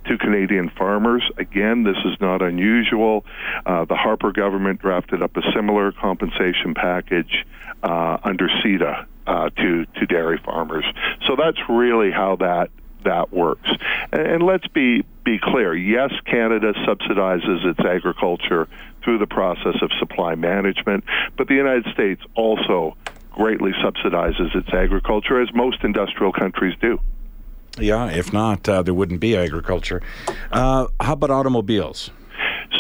to 0.07 0.19
Canadian 0.19 0.71
farmers. 0.71 1.23
Again, 1.37 1.85
this 1.85 1.97
is 2.05 2.19
not 2.21 2.43
unusual. 2.43 3.25
Uh, 3.67 3.85
the 3.85 3.95
Harper 3.95 4.33
government 4.33 4.81
drafted 4.81 5.23
up 5.23 5.37
a 5.37 5.43
similar 5.55 5.93
compensation 5.93 6.75
package 6.75 7.47
uh, 7.83 8.19
under 8.25 8.49
CETA 8.49 9.07
uh, 9.27 9.51
to 9.51 9.85
to 9.85 10.07
dairy 10.07 10.41
farmers. 10.45 10.85
So 11.27 11.37
that's 11.37 11.59
really 11.69 12.11
how 12.11 12.37
that 12.37 12.71
that 13.09 13.33
works. 13.33 13.69
And 14.13 14.43
let's 14.43 14.67
be 14.69 15.05
be 15.25 15.39
clear. 15.43 15.75
Yes, 15.75 16.13
Canada 16.25 16.73
subsidizes 16.87 17.65
its 17.67 17.81
agriculture 17.81 18.69
through 19.03 19.19
the 19.19 19.27
process 19.27 19.77
of 19.83 19.91
supply 19.99 20.35
management, 20.35 21.05
but 21.37 21.49
the 21.49 21.55
United 21.55 21.87
States 21.93 22.23
also 22.35 22.97
greatly 23.31 23.73
subsidizes 23.85 24.55
its 24.57 24.69
agriculture, 24.73 25.41
as 25.41 25.49
most 25.55 25.85
industrial 25.85 26.33
countries 26.33 26.75
do. 26.81 26.99
Yeah, 27.79 28.11
if 28.11 28.33
not, 28.33 28.69
uh, 28.69 28.83
there 28.83 28.95
wouldn't 28.95 29.21
be 29.21 29.37
agriculture. 29.37 30.03
Uh, 30.51 30.87
how 31.01 31.13
about 31.13 31.31
automobiles? 31.31 32.11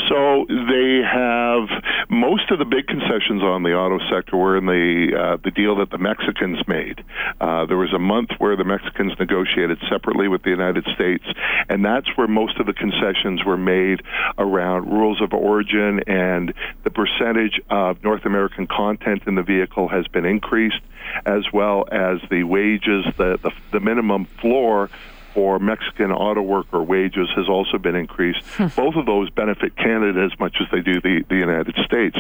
So 0.09 0.47
they 0.49 1.02
have 1.04 1.68
most 2.09 2.50
of 2.50 2.59
the 2.59 2.64
big 2.64 2.87
concessions 2.87 3.42
on 3.42 3.62
the 3.62 3.75
auto 3.75 3.99
sector 4.11 4.37
were 4.37 4.57
in 4.57 4.66
the 4.66 5.16
uh, 5.18 5.37
the 5.42 5.50
deal 5.50 5.76
that 5.76 5.90
the 5.90 5.99
Mexicans 5.99 6.59
made. 6.66 7.04
Uh, 7.40 7.66
there 7.66 7.76
was 7.76 7.92
a 7.92 7.99
month 7.99 8.30
where 8.38 8.57
the 8.57 8.64
Mexicans 8.64 9.12
negotiated 9.18 9.78
separately 9.90 10.28
with 10.28 10.42
the 10.42 10.50
United 10.50 10.85
States, 10.95 11.25
and 11.68 11.85
that's 11.85 12.09
where 12.16 12.26
most 12.26 12.59
of 12.59 12.66
the 12.66 12.73
concessions 12.73 13.45
were 13.45 13.57
made 13.57 14.02
around 14.38 14.90
rules 14.90 15.21
of 15.21 15.33
origin 15.33 16.00
and 16.07 16.54
the 16.85 16.90
percentage 16.90 17.61
of 17.71 18.02
North 18.02 18.25
American 18.25 18.66
content 18.66 19.23
in 19.26 19.35
the 19.35 19.42
vehicle 19.42 19.88
has 19.88 20.07
been 20.09 20.25
increased, 20.25 20.80
as 21.26 21.45
well 21.52 21.87
as 21.90 22.18
the 22.30 22.45
wages, 22.45 23.04
the, 23.16 23.38
the, 23.42 23.52
the 23.73 23.80
minimum 23.80 24.25
floor 24.40 24.90
for 25.35 25.58
Mexican 25.58 26.11
auto 26.11 26.42
worker 26.42 26.82
wages 26.82 27.28
has 27.37 27.49
also 27.49 27.78
been 27.78 27.94
increased. 27.94 28.44
Hmm. 28.56 28.66
Both 28.76 28.97
of 28.97 29.06
those 29.06 29.30
benefit 29.30 29.76
Canada 29.76 30.28
as 30.30 30.38
much 30.38 30.56
as 30.61 30.66
they 30.73 30.80
do 30.80 31.00
the, 31.00 31.25
the 31.28 31.37
United 31.37 31.75
States. 31.85 32.16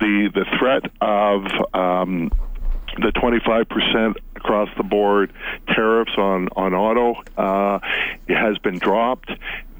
The 0.00 0.30
the 0.34 0.44
threat 0.58 0.90
of 1.00 1.44
um, 1.74 2.30
the 2.96 3.12
25% 3.12 4.16
across 4.36 4.68
the 4.76 4.82
board 4.82 5.32
tariffs 5.68 6.12
on 6.16 6.48
on 6.56 6.74
auto 6.74 7.22
uh, 7.36 7.78
has 8.28 8.58
been 8.58 8.78
dropped. 8.78 9.30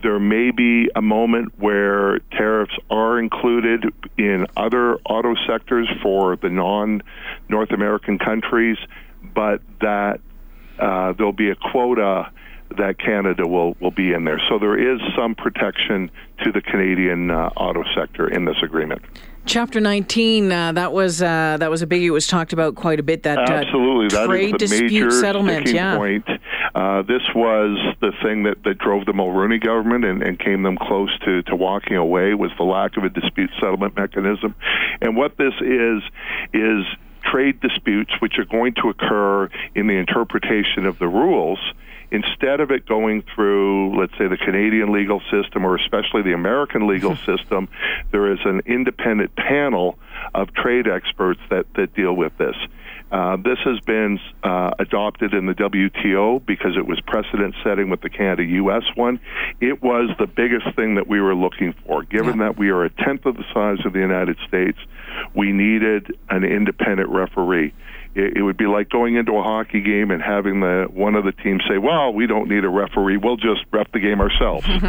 There 0.02 0.20
may 0.20 0.52
be 0.52 0.90
a 0.94 1.02
moment 1.02 1.58
where 1.58 2.20
tariffs 2.30 2.76
are 2.88 3.18
included 3.18 3.92
in 4.16 4.46
other 4.56 4.96
auto 4.98 5.34
sectors 5.46 5.88
for 6.02 6.36
the 6.36 6.50
non 6.50 7.02
North 7.48 7.72
American 7.72 8.18
countries, 8.18 8.78
but 9.34 9.60
that 9.80 10.20
uh, 10.78 11.12
there'll 11.14 11.32
be 11.32 11.50
a 11.50 11.56
quota 11.56 12.30
that 12.76 12.98
Canada 12.98 13.46
will, 13.46 13.76
will 13.80 13.90
be 13.90 14.12
in 14.12 14.24
there. 14.24 14.40
So 14.48 14.58
there 14.58 14.78
is 14.78 15.00
some 15.16 15.34
protection 15.34 16.10
to 16.44 16.52
the 16.52 16.60
Canadian 16.60 17.30
uh, 17.30 17.50
auto 17.56 17.84
sector 17.94 18.28
in 18.28 18.44
this 18.44 18.56
agreement. 18.62 19.02
Chapter 19.46 19.80
19, 19.80 20.52
uh, 20.52 20.72
that 20.72 20.92
was 20.92 21.22
uh, 21.22 21.56
that 21.58 21.70
was 21.70 21.80
a 21.80 21.86
biggie. 21.86 22.04
It 22.04 22.10
was 22.10 22.26
talked 22.26 22.52
about 22.52 22.74
quite 22.74 23.00
a 23.00 23.02
bit. 23.02 23.22
That 23.22 23.38
uh, 23.38 23.52
absolutely 23.54 24.08
that 24.08 24.26
trade 24.26 24.60
is 24.60 24.70
the 24.70 24.78
dispute 24.78 25.04
major 25.04 25.10
settlement. 25.10 25.68
Yeah. 25.70 25.96
Point. 25.96 26.28
Uh, 26.74 27.02
this 27.02 27.22
was 27.34 27.78
the 28.00 28.12
thing 28.22 28.42
that, 28.42 28.62
that 28.64 28.76
drove 28.76 29.06
the 29.06 29.12
Mulroney 29.12 29.62
government 29.62 30.04
and, 30.04 30.22
and 30.22 30.38
came 30.38 30.62
them 30.62 30.76
close 30.76 31.10
to, 31.20 31.42
to 31.44 31.56
walking 31.56 31.96
away 31.96 32.34
was 32.34 32.50
the 32.58 32.64
lack 32.64 32.98
of 32.98 33.04
a 33.04 33.08
dispute 33.08 33.50
settlement 33.58 33.96
mechanism. 33.96 34.54
And 35.00 35.16
what 35.16 35.38
this 35.38 35.54
is 35.60 36.02
is 36.52 36.84
trade 37.24 37.60
disputes 37.60 38.12
which 38.20 38.38
are 38.38 38.44
going 38.44 38.74
to 38.74 38.88
occur 38.88 39.48
in 39.74 39.86
the 39.86 39.94
interpretation 39.94 40.86
of 40.86 40.98
the 40.98 41.08
rules, 41.08 41.58
instead 42.10 42.60
of 42.60 42.70
it 42.70 42.86
going 42.86 43.22
through, 43.34 43.98
let's 43.98 44.12
say, 44.18 44.28
the 44.28 44.36
Canadian 44.36 44.92
legal 44.92 45.20
system 45.30 45.64
or 45.64 45.76
especially 45.76 46.22
the 46.22 46.32
American 46.32 46.86
legal 46.86 47.16
system, 47.26 47.68
there 48.12 48.32
is 48.32 48.38
an 48.44 48.62
independent 48.66 49.34
panel 49.36 49.98
of 50.34 50.52
trade 50.54 50.88
experts 50.88 51.40
that, 51.50 51.66
that 51.74 51.94
deal 51.94 52.14
with 52.14 52.36
this. 52.38 52.56
Uh, 53.10 53.36
this 53.36 53.58
has 53.64 53.80
been 53.86 54.20
uh, 54.42 54.70
adopted 54.78 55.32
in 55.32 55.46
the 55.46 55.54
WTO 55.54 56.44
because 56.44 56.76
it 56.76 56.86
was 56.86 57.00
precedent 57.00 57.54
setting 57.64 57.88
with 57.88 58.02
the 58.02 58.10
Canada 58.10 58.44
US 58.44 58.82
one. 58.96 59.18
It 59.60 59.82
was 59.82 60.10
the 60.18 60.26
biggest 60.26 60.76
thing 60.76 60.96
that 60.96 61.08
we 61.08 61.18
were 61.20 61.34
looking 61.34 61.74
for. 61.86 62.02
Given 62.02 62.38
yeah. 62.38 62.48
that 62.48 62.58
we 62.58 62.68
are 62.68 62.84
a 62.84 62.90
tenth 62.90 63.24
of 63.24 63.36
the 63.36 63.44
size 63.54 63.78
of 63.86 63.94
the 63.94 64.00
United 64.00 64.36
States, 64.46 64.78
we 65.34 65.52
needed 65.52 66.18
an 66.28 66.44
independent 66.44 67.08
referee 67.08 67.72
it, 68.18 68.36
it 68.38 68.42
would 68.42 68.56
be 68.56 68.66
like 68.66 68.88
going 68.90 69.14
into 69.14 69.32
a 69.36 69.42
hockey 69.42 69.80
game 69.80 70.10
and 70.10 70.20
having 70.20 70.60
the 70.60 70.86
one 70.90 71.14
of 71.14 71.24
the 71.24 71.32
teams 71.32 71.62
say, 71.68 71.78
"Well, 71.78 72.12
we 72.12 72.26
don't 72.26 72.48
need 72.48 72.64
a 72.64 72.68
referee. 72.68 73.16
We'll 73.16 73.36
just 73.36 73.60
ref 73.70 73.90
the 73.92 74.00
game 74.00 74.20
ourselves." 74.20 74.66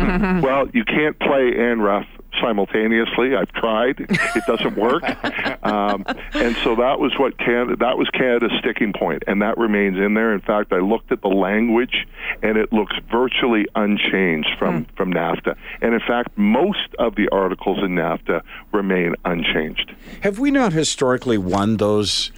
well, 0.44 0.68
you 0.74 0.84
can't 0.84 1.18
play 1.20 1.54
and 1.56 1.84
ref 1.84 2.06
simultaneously. 2.42 3.36
I've 3.36 3.52
tried; 3.52 4.00
it 4.00 4.44
doesn't 4.48 4.76
work. 4.76 5.04
Um, 5.62 6.06
and 6.34 6.56
so 6.64 6.76
that 6.78 7.00
was 7.00 7.14
what 7.20 7.38
Canada 7.38 7.76
that 7.78 7.98
was 7.98 8.10
Canada's 8.12 8.52
sticking 8.60 8.94
point, 8.94 9.24
and 9.28 9.42
that 9.42 9.58
remains 9.58 9.98
in 9.98 10.14
there. 10.14 10.34
In 10.34 10.40
fact, 10.40 10.72
I 10.72 10.80
looked 10.80 11.12
at 11.12 11.22
the 11.22 11.28
language, 11.28 12.08
and 12.42 12.58
it 12.58 12.72
looks 12.72 12.96
virtually 13.12 13.66
unchanged 13.76 14.50
from 14.58 14.86
mm. 14.86 14.96
from 14.96 15.14
NAFTA. 15.14 15.58
And 15.82 15.94
in 15.94 16.00
fact, 16.00 16.38
most 16.38 16.96
of 16.98 17.16
the 17.16 17.28
articles 17.30 17.80
in 17.80 17.90
NAFTA 17.90 18.42
remain 18.72 19.16
unchanged. 19.26 19.94
Have 20.22 20.40
we 20.40 20.50
not 20.50 20.72
historically 20.72 21.38
won 21.38 21.78
those? 21.78 22.32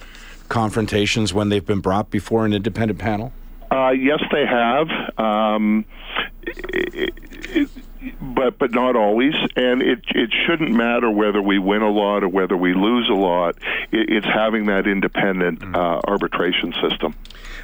Confrontations 0.52 1.32
when 1.32 1.48
they've 1.48 1.64
been 1.64 1.80
brought 1.80 2.10
before 2.10 2.44
an 2.44 2.52
independent 2.52 3.00
panel? 3.00 3.32
Uh, 3.72 3.90
yes, 3.90 4.20
they 4.30 4.44
have. 4.46 4.86
Um, 5.18 5.84
it, 6.42 7.14
it, 7.48 7.68
but 8.20 8.58
but 8.58 8.72
not 8.72 8.96
always, 8.96 9.34
and 9.56 9.82
it 9.82 10.00
it 10.08 10.30
shouldn't 10.46 10.72
matter 10.72 11.10
whether 11.10 11.40
we 11.40 11.58
win 11.58 11.82
a 11.82 11.90
lot 11.90 12.22
or 12.22 12.28
whether 12.28 12.56
we 12.56 12.74
lose 12.74 13.08
a 13.08 13.14
lot. 13.14 13.56
It, 13.90 14.08
it's 14.10 14.26
having 14.26 14.66
that 14.66 14.86
independent 14.86 15.60
mm. 15.60 15.74
uh, 15.74 16.00
arbitration 16.04 16.74
system. 16.82 17.14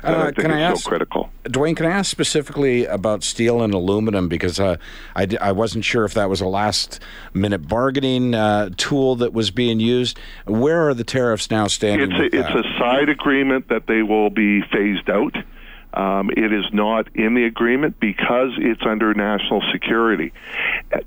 Uh, 0.02 0.28
I 0.28 0.32
think 0.32 0.48
I 0.48 0.60
ask, 0.60 0.84
so 0.84 0.88
critical. 0.88 1.30
Duane, 1.44 1.74
can 1.74 1.86
I 1.86 1.90
ask 1.90 2.10
specifically 2.10 2.84
about 2.84 3.24
steel 3.24 3.62
and 3.62 3.74
aluminum 3.74 4.28
because 4.28 4.60
uh, 4.60 4.76
I, 5.16 5.26
I 5.40 5.52
wasn't 5.52 5.84
sure 5.84 6.04
if 6.04 6.14
that 6.14 6.30
was 6.30 6.40
a 6.40 6.46
last 6.46 7.00
minute 7.34 7.66
bargaining 7.66 8.34
uh, 8.34 8.70
tool 8.76 9.16
that 9.16 9.32
was 9.32 9.50
being 9.50 9.80
used. 9.80 10.18
Where 10.46 10.88
are 10.88 10.94
the 10.94 11.04
tariffs 11.04 11.50
now 11.50 11.66
standing? 11.66 12.12
It's 12.12 12.34
a, 12.34 12.38
it's 12.38 12.66
a 12.66 12.78
side 12.78 13.08
agreement 13.08 13.68
that 13.68 13.86
they 13.86 14.02
will 14.02 14.30
be 14.30 14.62
phased 14.62 15.10
out. 15.10 15.36
Um, 15.94 16.30
it 16.30 16.52
is 16.52 16.66
not 16.72 17.16
in 17.16 17.34
the 17.34 17.44
agreement 17.44 17.98
because 17.98 18.52
it's 18.58 18.82
under 18.84 19.14
national 19.14 19.62
security, 19.72 20.32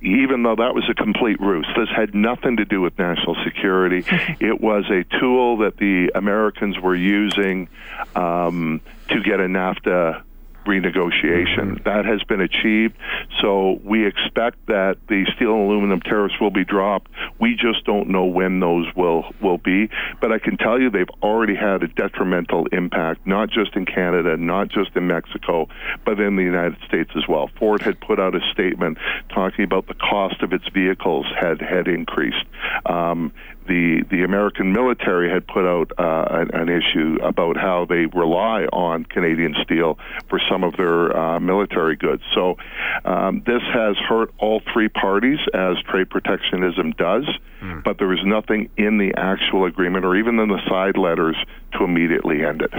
even 0.01 0.43
though 0.43 0.55
that 0.55 0.73
was 0.73 0.89
a 0.89 0.93
complete 0.93 1.39
ruse. 1.39 1.67
This 1.77 1.89
had 1.95 2.15
nothing 2.15 2.57
to 2.57 2.65
do 2.65 2.81
with 2.81 2.97
national 2.97 3.35
security. 3.43 4.03
it 4.39 4.59
was 4.59 4.85
a 4.89 5.03
tool 5.19 5.57
that 5.57 5.77
the 5.77 6.11
Americans 6.15 6.79
were 6.79 6.95
using 6.95 7.69
um, 8.15 8.81
to 9.09 9.21
get 9.21 9.39
a 9.39 9.45
NAFTA 9.45 10.23
renegotiation. 10.65 11.83
That 11.83 12.05
has 12.05 12.23
been 12.23 12.41
achieved. 12.41 12.97
So 13.41 13.79
we 13.83 14.05
expect 14.05 14.65
that 14.67 14.97
the 15.07 15.25
steel 15.35 15.53
and 15.53 15.69
aluminum 15.69 16.01
tariffs 16.01 16.35
will 16.39 16.51
be 16.51 16.63
dropped. 16.63 17.11
We 17.39 17.55
just 17.55 17.85
don't 17.85 18.09
know 18.09 18.25
when 18.25 18.59
those 18.59 18.87
will 18.95 19.33
will 19.41 19.57
be. 19.57 19.89
But 20.19 20.31
I 20.31 20.39
can 20.39 20.57
tell 20.57 20.79
you 20.79 20.89
they've 20.89 21.07
already 21.21 21.55
had 21.55 21.83
a 21.83 21.87
detrimental 21.87 22.67
impact, 22.67 23.25
not 23.25 23.49
just 23.49 23.75
in 23.75 23.85
Canada, 23.85 24.37
not 24.37 24.69
just 24.69 24.95
in 24.95 25.07
Mexico, 25.07 25.67
but 26.05 26.19
in 26.19 26.35
the 26.35 26.43
United 26.43 26.77
States 26.87 27.11
as 27.15 27.27
well. 27.27 27.49
Ford 27.57 27.81
had 27.81 27.99
put 27.99 28.19
out 28.19 28.35
a 28.35 28.41
statement 28.51 28.97
talking 29.29 29.65
about 29.65 29.87
the 29.87 29.95
cost 29.95 30.41
of 30.41 30.53
its 30.53 30.67
vehicles 30.69 31.25
had 31.39 31.61
had 31.61 31.87
increased. 31.87 32.45
Um, 32.85 33.33
the 33.71 34.03
the 34.09 34.23
American 34.23 34.73
military 34.73 35.29
had 35.31 35.47
put 35.47 35.65
out 35.65 35.91
uh, 35.97 36.25
an, 36.29 36.51
an, 36.53 36.67
issue 36.69 37.17
about 37.23 37.55
how 37.55 37.85
they 37.85 38.05
rely 38.07 38.63
on 38.73 39.05
Canadian 39.05 39.55
steel 39.63 39.97
for 40.29 40.41
some 40.49 40.63
of 40.63 40.75
their 40.75 41.15
uh, 41.15 41.39
military 41.39 41.95
goods. 41.95 42.21
So 42.35 42.57
um, 43.05 43.43
this 43.45 43.61
has 43.73 43.95
hurt 44.09 44.33
all 44.39 44.61
three 44.73 44.89
parties 44.89 45.39
as 45.53 45.77
trade 45.89 46.09
protectionism 46.09 46.91
does, 46.97 47.23
mm. 47.61 47.83
but 47.83 47.97
there 47.97 48.11
is 48.11 48.19
nothing 48.25 48.69
in 48.75 48.97
the 48.97 49.13
actual 49.15 49.63
agreement 49.65 50.03
or 50.03 50.17
even 50.17 50.37
in 50.39 50.49
the 50.49 50.61
side 50.67 50.97
letters 50.97 51.37
to 51.73 51.85
immediately 51.85 52.43
end 52.43 52.61
it. 52.61 52.73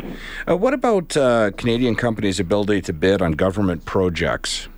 Uh, 0.47 0.57
what 0.57 0.75
about 0.75 1.17
uh, 1.17 1.53
Canadian 1.53 1.97
companies' 1.97 2.39
ability 2.39 2.83
to 2.83 2.93
bid 2.93 3.23
on 3.23 3.33
government 3.33 3.87
projects? 3.87 4.69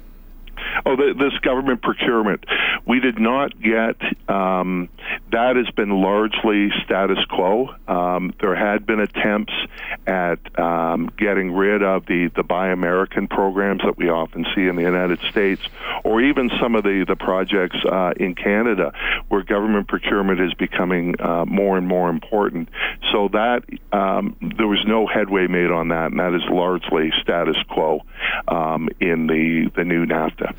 Oh, 0.87 0.97
the, 0.97 1.14
this 1.18 1.38
government 1.40 1.83
procurement. 1.83 2.44
We 2.87 3.00
did 3.00 3.18
not 3.18 3.52
get. 3.61 3.97
Um, 4.28 4.88
that 5.33 5.57
has 5.57 5.69
been 5.75 5.91
largely 5.91 6.71
status 6.85 7.19
quo. 7.27 7.75
Um, 7.89 8.35
there 8.41 8.55
had 8.55 8.87
been 8.87 9.01
attempts 9.01 9.53
at 10.07 10.39
um, 10.59 11.11
getting 11.17 11.53
rid 11.53 11.83
of 11.83 12.07
the 12.07 12.31
the 12.35 12.43
Buy 12.43 12.69
American 12.69 13.29
programs 13.29 13.83
that 13.83 13.97
we 13.97 14.09
often 14.09 14.47
see 14.55 14.67
in 14.67 14.77
the 14.77 14.83
United 14.83 15.21
States, 15.31 15.63
or 16.05 16.21
even 16.21 16.51
some 16.61 16.75
of 16.75 16.85
the 16.85 17.05
the 17.07 17.17
projects 17.17 17.77
uh, 17.85 18.13
in 18.17 18.35
Canada, 18.35 18.93
where 19.29 19.43
government 19.43 19.89
procurement 19.89 20.41
is 20.41 20.55
becoming 20.55 21.21
uh, 21.21 21.45
more 21.45 21.77
and 21.77 21.87
more 21.87 22.09
important. 22.09 22.69
So 23.13 23.29
that 23.29 23.65
um, 23.93 24.37
there 24.57 24.69
was 24.69 24.85
no 24.87 25.07
headway 25.07 25.47
made 25.47 25.71
on 25.71 25.89
that, 25.89 26.11
and 26.11 26.21
that 26.21 26.35
is 26.35 26.43
largely 26.51 27.13
status 27.21 27.57
quo 27.69 28.03
um, 28.49 28.89
in 29.01 29.27
the 29.27 29.71
the 29.75 29.85
new 29.85 30.07
NAFTA. 30.07 30.55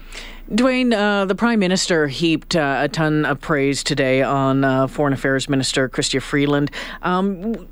Duane, 0.53 0.93
uh, 0.93 1.25
the 1.25 1.33
Prime 1.33 1.59
Minister 1.59 2.07
heaped 2.07 2.55
uh, 2.55 2.81
a 2.83 2.87
ton 2.87 3.25
of 3.25 3.41
praise 3.41 3.83
today 3.83 4.21
on 4.21 4.63
uh, 4.63 4.85
Foreign 4.85 5.13
Affairs 5.13 5.49
Minister 5.49 5.89
Chrystia 5.89 6.21
Freeland. 6.21 6.69
Um, 7.01 7.67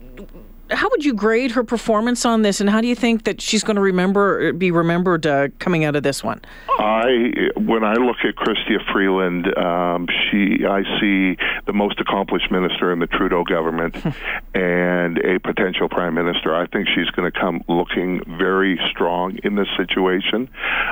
how 0.73 0.89
would 0.89 1.05
you 1.05 1.13
grade 1.13 1.51
her 1.51 1.63
performance 1.63 2.25
on 2.25 2.41
this, 2.41 2.59
and 2.59 2.69
how 2.69 2.81
do 2.81 2.87
you 2.87 2.95
think 2.95 3.23
that 3.23 3.41
she's 3.41 3.63
going 3.63 3.75
to 3.75 3.81
remember 3.81 4.53
be 4.53 4.71
remembered 4.71 5.25
uh, 5.25 5.49
coming 5.59 5.85
out 5.85 5.95
of 5.95 6.03
this 6.03 6.23
one? 6.23 6.41
I, 6.79 7.49
when 7.55 7.83
I 7.83 7.93
look 7.93 8.17
at 8.23 8.35
Chrystia 8.35 8.79
Freeland, 8.91 9.55
um, 9.57 10.07
she, 10.07 10.65
I 10.65 10.83
see 10.99 11.37
the 11.65 11.73
most 11.73 11.99
accomplished 11.99 12.51
minister 12.51 12.91
in 12.91 12.99
the 12.99 13.07
Trudeau 13.07 13.43
government, 13.43 13.95
and 14.53 15.17
a 15.19 15.39
potential 15.39 15.89
prime 15.89 16.15
minister. 16.15 16.55
I 16.55 16.67
think 16.67 16.87
she's 16.87 17.09
going 17.11 17.31
to 17.31 17.39
come 17.39 17.63
looking 17.67 18.21
very 18.37 18.79
strong 18.91 19.37
in 19.43 19.55
this 19.55 19.67
situation. 19.77 20.49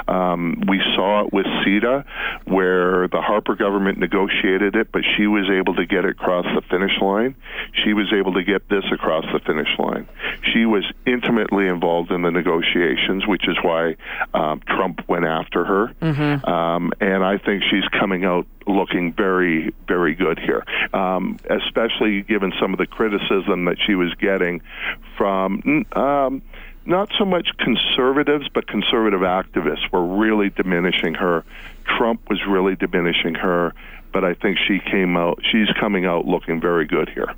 Um, 0.08 0.64
we 0.68 0.82
saw 0.96 1.26
it 1.26 1.34
with 1.34 1.46
CETA, 1.66 2.06
where 2.46 3.08
the 3.08 3.22
Harper 3.22 3.56
government 3.56 3.98
negotiated 3.98 4.76
it, 4.76 4.92
but 4.92 5.02
she 5.18 5.28
was 5.28 5.50
able 5.50 5.76
to 5.76 5.86
get 5.86 6.06
it 6.06 6.12
across 6.12 6.46
the 6.56 6.62
finish 6.70 6.94
line. 7.02 7.36
She 7.84 7.94
was 7.94 8.12
able 8.14 8.34
to 8.34 8.44
get 8.44 8.70
this 8.70 8.84
across 8.92 9.26
the 9.34 9.40
finish 9.40 9.71
line. 9.78 10.08
She 10.54 10.66
was 10.66 10.84
intimately 11.06 11.68
involved 11.68 12.12
in 12.12 12.22
the 12.22 12.32
negotiations, 12.32 13.25
which 13.28 13.48
is 13.48 13.58
why 13.62 13.96
um, 14.34 14.62
Trump 14.68 15.08
went 15.08 15.25
after 15.25 15.66
her. 15.66 15.88
Mm-hmm. 16.01 16.50
Um, 16.50 16.92
and 17.00 17.24
I 17.24 17.38
think 17.38 17.63
she's 17.70 17.88
coming 18.00 18.25
out 18.25 18.48
looking 18.68 19.13
very, 19.13 19.74
very 19.88 20.16
good 20.16 20.40
here, 20.40 20.63
um, 20.94 21.38
especially 21.50 22.22
given 22.22 22.54
some 22.60 22.74
of 22.74 22.80
the 22.80 22.88
criticism 22.88 23.66
that 23.66 23.78
she 23.86 23.96
was 23.96 24.13
getting 24.16 24.62
from. 25.18 25.86
Um, 25.94 26.42
not 26.86 27.10
so 27.18 27.25
much 27.25 27.50
conservatives, 27.60 28.48
but 28.54 28.68
conservative 28.68 29.22
activists 29.22 29.92
were 29.92 30.06
really 30.06 30.50
diminishing 30.50 31.13
her. 31.13 31.44
Trump 31.86 32.30
was 32.30 32.40
really 32.48 32.75
diminishing 32.75 33.36
her 33.36 33.74
but 34.12 34.24
I 34.24 34.34
think 34.34 34.58
she 34.68 34.80
came 34.80 35.18
out. 35.18 35.39
She's 35.51 35.68
coming 35.80 36.06
out 36.06 36.25
looking 36.25 36.60
very 36.60 36.86
good 36.86 37.10
here. 37.10 37.34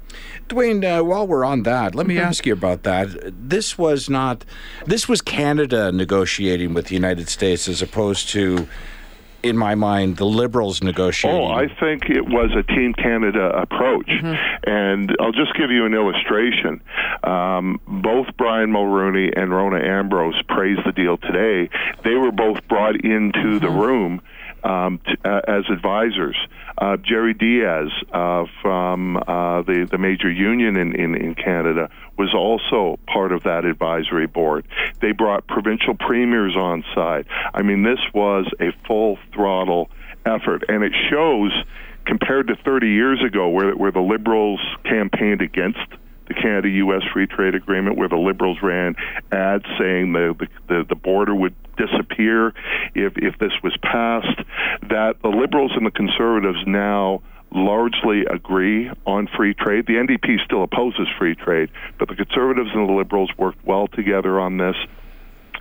Duane, 0.48 0.84
uh, 0.84 1.04
while 1.04 1.28
we're 1.28 1.46
on 1.46 1.64
that, 1.64 1.96
let 1.96 2.08
me 2.08 2.16
mm-hmm. 2.16 2.26
ask 2.26 2.46
you 2.46 2.54
about 2.54 2.84
that. 2.84 3.10
This 3.50 3.78
was 3.78 4.10
not. 4.10 4.46
This 4.86 5.08
was 5.08 5.22
Canada 5.22 5.92
negotiating 5.92 6.74
with 6.74 6.88
the 6.88 6.96
United 6.96 7.30
States 7.30 7.68
as 7.68 7.82
opposed 7.82 8.30
to. 8.30 8.68
In 9.42 9.58
my 9.58 9.76
mind, 9.76 10.16
the 10.16 10.26
Liberals 10.26 10.82
negotiating. 10.82 11.42
Oh, 11.42 11.52
I 11.52 11.68
think 11.68 12.10
it 12.10 12.26
was 12.26 12.52
a 12.56 12.64
Team 12.64 12.94
Canada 12.94 13.50
approach. 13.50 14.08
Mm-hmm. 14.08 14.70
And 14.70 15.14
I'll 15.20 15.34
just 15.34 15.54
give 15.58 15.70
you 15.70 15.86
an 15.86 15.94
illustration. 15.94 16.82
Um, 17.26 17.82
both 17.86 18.28
Brian 18.38 18.72
Mulroney 18.72 19.38
and 19.38 19.52
Rona 19.52 19.86
Ambrose 19.86 20.42
praised 20.48 20.86
the 20.86 20.94
deal 20.94 21.18
today. 21.18 21.70
They 22.06 22.16
were 22.16 22.32
both 22.32 22.66
brought 22.70 22.96
into 23.04 23.60
mm-hmm. 23.60 23.66
the 23.66 23.70
room 23.70 24.22
um, 24.64 25.00
t- 25.06 25.16
uh, 25.24 25.42
as 25.48 25.64
advisors. 25.72 26.36
Uh, 26.78 26.98
Jerry 26.98 27.34
Dias 27.34 27.92
uh, 28.12 28.46
from 28.62 29.18
uh, 29.18 29.62
the 29.64 29.88
the 29.90 29.98
major 29.98 30.32
union 30.32 30.78
in, 30.78 30.96
in, 30.96 31.16
in 31.16 31.36
Canada 31.36 31.90
was 32.18 32.34
also 32.34 33.00
part 33.08 33.32
of 33.32 33.44
that 33.44 33.66
advisory 33.66 34.28
board. 34.28 34.66
They 35.02 35.12
brought 35.12 35.48
provincial 35.48 35.96
premiers 35.96 36.56
on 36.56 36.84
side. 36.96 37.26
I 37.54 37.62
mean, 37.62 37.84
this 37.84 38.00
was 38.14 38.46
a 38.60 38.72
full 38.88 39.18
throttle 39.34 39.90
effort, 40.26 40.64
and 40.68 40.84
it 40.84 40.94
shows 41.10 41.52
compared 42.06 42.48
to 42.48 42.56
30 42.56 42.88
years 42.88 43.24
ago, 43.24 43.50
where 43.50 43.76
where 43.76 43.92
the 43.92 44.02
Liberals 44.02 44.62
campaigned 44.84 45.42
against 45.42 45.80
the 46.28 46.34
Canada-U.S. 46.34 47.02
Free 47.12 47.28
Trade 47.28 47.56
Agreement, 47.56 47.98
where 47.98 48.08
the 48.08 48.18
Liberals 48.18 48.58
ran 48.62 48.96
ads 49.32 49.66
saying 49.78 50.14
the 50.14 50.48
the, 50.68 50.86
the 50.88 50.96
border 50.96 51.36
would 51.36 51.56
disappear 51.78 52.54
if 52.96 53.14
if 53.18 53.38
this 53.40 53.54
was 53.64 53.76
passed. 53.82 54.40
That 54.90 55.16
the 55.22 55.30
Liberals 55.30 55.72
and 55.76 55.86
the 55.86 55.92
Conservatives 55.92 56.60
now 56.66 57.22
largely 57.52 58.26
agree 58.26 58.90
on 59.06 59.28
free 59.38 59.54
trade. 59.54 59.86
The 59.86 59.94
NDP 59.94 60.44
still 60.44 60.64
opposes 60.64 61.08
free 61.20 61.36
trade, 61.36 61.70
but 62.00 62.08
the 62.08 62.16
Conservatives 62.16 62.70
and 62.74 62.90
the 62.90 62.94
Liberals 62.94 63.30
worked 63.38 63.64
well 63.66 63.88
together 63.88 64.40
on 64.40 64.58
this. 64.58 64.76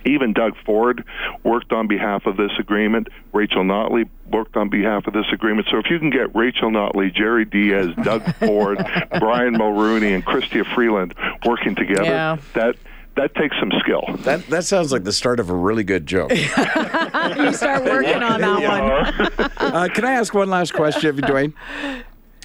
Even 0.05 0.33
Doug 0.33 0.53
Ford 0.65 1.05
worked 1.43 1.71
on 1.71 1.87
behalf 1.87 2.25
of 2.25 2.35
this 2.35 2.51
agreement. 2.59 3.07
Rachel 3.31 3.63
Notley 3.63 4.09
worked 4.29 4.57
on 4.57 4.67
behalf 4.69 5.07
of 5.07 5.13
this 5.13 5.27
agreement. 5.31 5.67
So 5.71 5.77
if 5.77 5.85
you 5.89 5.97
can 5.97 6.09
get 6.09 6.35
Rachel 6.35 6.71
Notley, 6.71 7.13
Jerry 7.13 7.45
Dias, 7.45 7.95
Doug 8.03 8.23
Ford, 8.39 8.79
Brian 9.19 9.53
Mulroney, 9.53 10.13
and 10.13 10.25
Chrystia 10.25 10.65
Freeland 10.75 11.13
working 11.45 11.75
together, 11.75 12.03
Yeah. 12.03 12.37
that 12.53 12.75
that 13.15 13.35
takes 13.35 13.55
some 13.59 13.71
skill. 13.79 14.03
That 14.19 14.47
that 14.47 14.65
sounds 14.65 14.91
like 14.91 15.03
the 15.03 15.13
start 15.13 15.39
of 15.39 15.49
a 15.49 15.55
really 15.55 15.83
good 15.83 16.05
joke. 16.05 16.31
you 16.35 17.53
start 17.53 17.83
working 17.85 18.23
on 18.23 18.41
that 18.41 19.31
one. 19.37 19.51
uh, 19.57 19.87
can 19.93 20.05
I 20.05 20.13
ask 20.13 20.33
one 20.33 20.49
last 20.49 20.73
question, 20.73 21.15
Duane? 21.17 21.53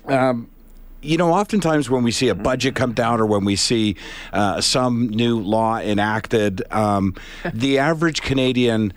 Um, 0.06 0.50
you 1.00 1.16
know, 1.16 1.32
oftentimes 1.32 1.88
when 1.88 2.02
we 2.02 2.10
see 2.10 2.28
a 2.28 2.34
budget 2.34 2.74
come 2.74 2.92
down 2.92 3.20
or 3.20 3.26
when 3.26 3.44
we 3.44 3.56
see 3.56 3.96
uh, 4.32 4.60
some 4.60 5.08
new 5.08 5.38
law 5.38 5.78
enacted, 5.78 6.62
um, 6.72 7.14
the 7.54 7.78
average 7.78 8.22
Canadian 8.22 8.92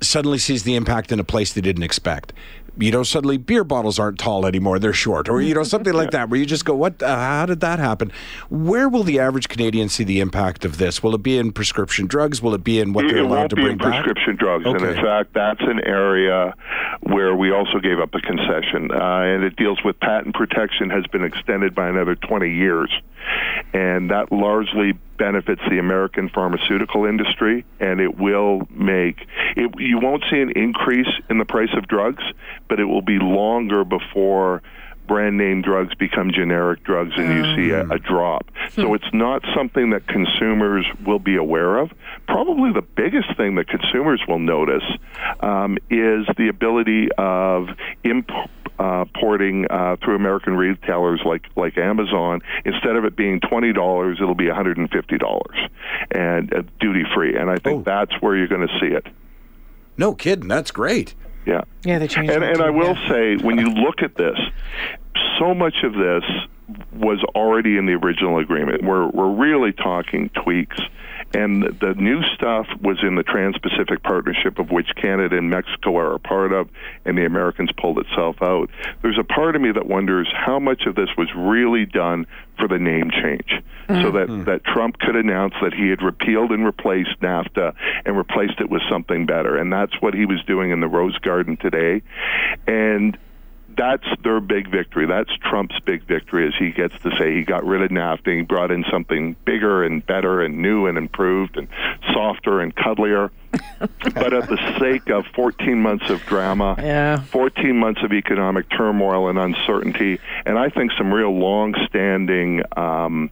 suddenly 0.00 0.38
sees 0.38 0.64
the 0.64 0.74
impact 0.74 1.12
in 1.12 1.20
a 1.20 1.24
place 1.24 1.52
they 1.52 1.60
didn't 1.60 1.84
expect. 1.84 2.32
You 2.76 2.90
know, 2.90 3.02
suddenly 3.04 3.36
beer 3.36 3.62
bottles 3.62 3.98
aren't 3.98 4.18
tall 4.18 4.46
anymore; 4.46 4.78
they're 4.78 4.92
short, 4.92 5.28
or 5.28 5.40
you 5.40 5.54
know, 5.54 5.62
something 5.62 5.92
like 5.92 6.10
that, 6.12 6.28
where 6.28 6.40
you 6.40 6.46
just 6.46 6.64
go, 6.64 6.74
"What? 6.74 7.02
Uh, 7.02 7.14
how 7.14 7.46
did 7.46 7.60
that 7.60 7.78
happen?" 7.78 8.10
Where 8.50 8.88
will 8.88 9.04
the 9.04 9.18
average 9.20 9.48
Canadian 9.48 9.88
see 9.88 10.04
the 10.04 10.20
impact 10.20 10.64
of 10.64 10.78
this? 10.78 11.02
Will 11.02 11.14
it 11.14 11.22
be 11.22 11.38
in 11.38 11.52
prescription 11.52 12.06
drugs? 12.06 12.42
Will 12.42 12.54
it 12.54 12.64
be 12.64 12.80
in 12.80 12.92
what 12.92 13.04
It 13.04 13.14
they're 13.14 13.22
allowed 13.22 13.50
to 13.50 13.56
be 13.56 13.62
bring 13.62 13.72
in 13.72 13.78
back? 13.78 14.04
prescription 14.04 14.36
drugs, 14.36 14.64
and 14.66 14.80
in 14.82 14.94
fact, 14.96 15.34
that's 15.34 15.60
an 15.62 15.80
area 15.86 16.54
where 17.02 17.36
we 17.36 17.52
also 17.52 17.78
gave 17.80 18.00
up 18.00 18.14
a 18.14 18.20
concession, 18.20 18.90
uh, 18.90 19.20
and 19.20 19.44
it 19.44 19.56
deals 19.56 19.78
with 19.84 19.98
patent 20.00 20.34
protection 20.34 20.90
has 20.90 21.06
been 21.08 21.24
extended 21.24 21.74
by 21.74 21.88
another 21.88 22.14
20 22.16 22.50
years, 22.52 22.90
and 23.72 24.10
that 24.10 24.32
largely 24.32 24.92
benefits 25.18 25.62
the 25.68 25.78
American 25.78 26.28
pharmaceutical 26.28 27.04
industry, 27.04 27.64
and 27.80 28.00
it 28.00 28.18
will 28.18 28.66
make 28.70 29.26
it. 29.56 29.70
You 29.78 29.98
won't 29.98 30.24
see 30.30 30.40
an 30.40 30.50
increase 30.50 31.08
in 31.30 31.38
the 31.38 31.44
price 31.44 31.72
of 31.76 31.86
drugs, 31.86 32.22
but 32.68 32.80
it 32.80 32.84
will 32.84 33.02
be 33.02 33.18
longer 33.18 33.84
before 33.84 34.62
brand 35.06 35.36
name 35.36 35.62
drugs 35.62 35.94
become 35.94 36.32
generic 36.32 36.82
drugs 36.82 37.12
and 37.16 37.28
you 37.28 37.56
see 37.56 37.70
a, 37.70 37.86
a 37.90 37.98
drop. 37.98 38.50
So 38.70 38.94
it's 38.94 39.12
not 39.12 39.42
something 39.54 39.90
that 39.90 40.06
consumers 40.06 40.86
will 41.04 41.18
be 41.18 41.36
aware 41.36 41.78
of. 41.78 41.92
Probably 42.26 42.72
the 42.72 42.82
biggest 42.82 43.36
thing 43.36 43.56
that 43.56 43.68
consumers 43.68 44.22
will 44.26 44.38
notice 44.38 44.84
um, 45.40 45.78
is 45.90 46.26
the 46.36 46.48
ability 46.48 47.08
of 47.18 47.68
imp- 48.02 48.30
uh, 48.78 49.04
porting 49.20 49.66
uh, 49.70 49.96
through 50.02 50.16
American 50.16 50.56
retailers 50.56 51.20
like 51.24 51.46
like 51.56 51.78
Amazon. 51.78 52.40
Instead 52.64 52.96
of 52.96 53.04
it 53.04 53.16
being 53.16 53.40
twenty 53.40 53.72
dollars, 53.72 54.18
it'll 54.20 54.34
be 54.34 54.46
one 54.46 54.56
hundred 54.56 54.78
and 54.78 54.90
fifty 54.90 55.18
dollars 55.18 55.56
and 56.10 56.52
uh, 56.52 56.62
duty 56.80 57.04
free. 57.14 57.36
And 57.36 57.50
I 57.50 57.56
think 57.56 57.80
Oh. 57.80 57.82
that's 57.84 58.12
where 58.20 58.36
you're 58.36 58.48
going 58.48 58.66
to 58.66 58.78
see 58.80 58.86
it. 58.94 59.06
No 59.96 60.14
kidding, 60.14 60.48
that's 60.48 60.70
great. 60.70 61.14
Yeah. 61.46 61.62
Yeah, 61.84 61.98
they 61.98 62.08
changed 62.08 62.32
And, 62.32 62.42
and 62.42 62.60
I 62.62 62.70
will 62.70 62.94
yeah. 62.96 63.08
say, 63.08 63.36
when 63.36 63.58
you 63.58 63.68
look 63.68 64.02
at 64.02 64.16
this, 64.16 64.38
so 65.38 65.54
much 65.54 65.74
of 65.84 65.92
this 65.92 66.24
was 66.94 67.22
already 67.34 67.76
in 67.76 67.84
the 67.86 67.92
original 67.92 68.38
agreement. 68.38 68.82
We're 68.82 69.08
we're 69.08 69.30
really 69.30 69.72
talking 69.72 70.30
tweaks, 70.30 70.80
and 71.34 71.62
the 71.80 71.94
new 71.96 72.22
stuff 72.34 72.66
was 72.80 72.98
in 73.02 73.16
the 73.16 73.22
Trans-Pacific 73.22 74.02
Partnership, 74.02 74.58
of 74.58 74.70
which 74.70 74.88
Canada 74.96 75.36
and 75.36 75.50
Mexico 75.50 75.96
are 75.96 76.14
a 76.14 76.18
part 76.18 76.52
of, 76.52 76.68
and 77.04 77.18
the 77.18 77.26
Americans 77.26 77.70
pulled 77.76 77.98
itself 77.98 78.36
out. 78.40 78.70
There's 79.02 79.18
a 79.18 79.24
part 79.24 79.56
of 79.56 79.62
me 79.62 79.72
that 79.72 79.86
wonders 79.86 80.28
how 80.34 80.58
much 80.58 80.86
of 80.86 80.94
this 80.94 81.08
was 81.18 81.28
really 81.36 81.86
done 81.86 82.26
for 82.58 82.68
the 82.68 82.78
name 82.78 83.10
change, 83.10 83.50
so 83.88 83.94
mm-hmm. 83.94 84.16
that 84.16 84.28
hmm. 84.28 84.44
that 84.44 84.64
Trump 84.64 84.98
could 84.98 85.16
announce 85.16 85.54
that 85.60 85.74
he 85.74 85.88
had 85.88 86.02
repealed 86.02 86.52
and 86.52 86.64
replaced 86.64 87.20
NAFTA 87.20 87.74
and 88.04 88.16
replaced 88.16 88.60
it 88.60 88.70
with 88.70 88.82
something 88.88 89.26
better, 89.26 89.56
and 89.56 89.72
that's 89.72 90.00
what 90.00 90.14
he 90.14 90.24
was 90.24 90.42
doing 90.44 90.70
in 90.70 90.80
the 90.80 90.88
Rose 90.88 91.18
Garden 91.18 91.56
today, 91.56 92.02
and 92.68 93.18
that's 93.76 94.04
their 94.22 94.40
big 94.40 94.70
victory. 94.70 95.06
That's 95.06 95.30
Trump's 95.38 95.78
big 95.80 96.04
victory, 96.04 96.46
as 96.46 96.54
he 96.58 96.70
gets 96.70 96.94
to 97.02 97.10
say 97.18 97.34
he 97.34 97.42
got 97.42 97.64
rid 97.64 97.82
of 97.82 97.90
NAFTA, 97.90 98.36
he 98.36 98.42
brought 98.42 98.70
in 98.70 98.84
something 98.90 99.36
bigger 99.44 99.84
and 99.84 100.04
better 100.04 100.40
and 100.42 100.58
new 100.58 100.86
and 100.86 100.96
improved 100.98 101.56
and 101.56 101.68
softer 102.12 102.60
and 102.60 102.74
cuddlier. 102.74 103.30
but 103.78 104.32
at 104.32 104.48
the 104.48 104.76
sake 104.80 105.08
of 105.10 105.24
14 105.34 105.80
months 105.80 106.10
of 106.10 106.20
drama, 106.26 106.74
Yeah. 106.78 107.20
14 107.20 107.76
months 107.76 108.02
of 108.02 108.12
economic 108.12 108.68
turmoil 108.70 109.28
and 109.28 109.38
uncertainty, 109.38 110.18
and 110.44 110.58
I 110.58 110.70
think 110.70 110.90
some 110.98 111.12
real 111.12 111.30
long-standing 111.38 112.62
um, 112.76 113.30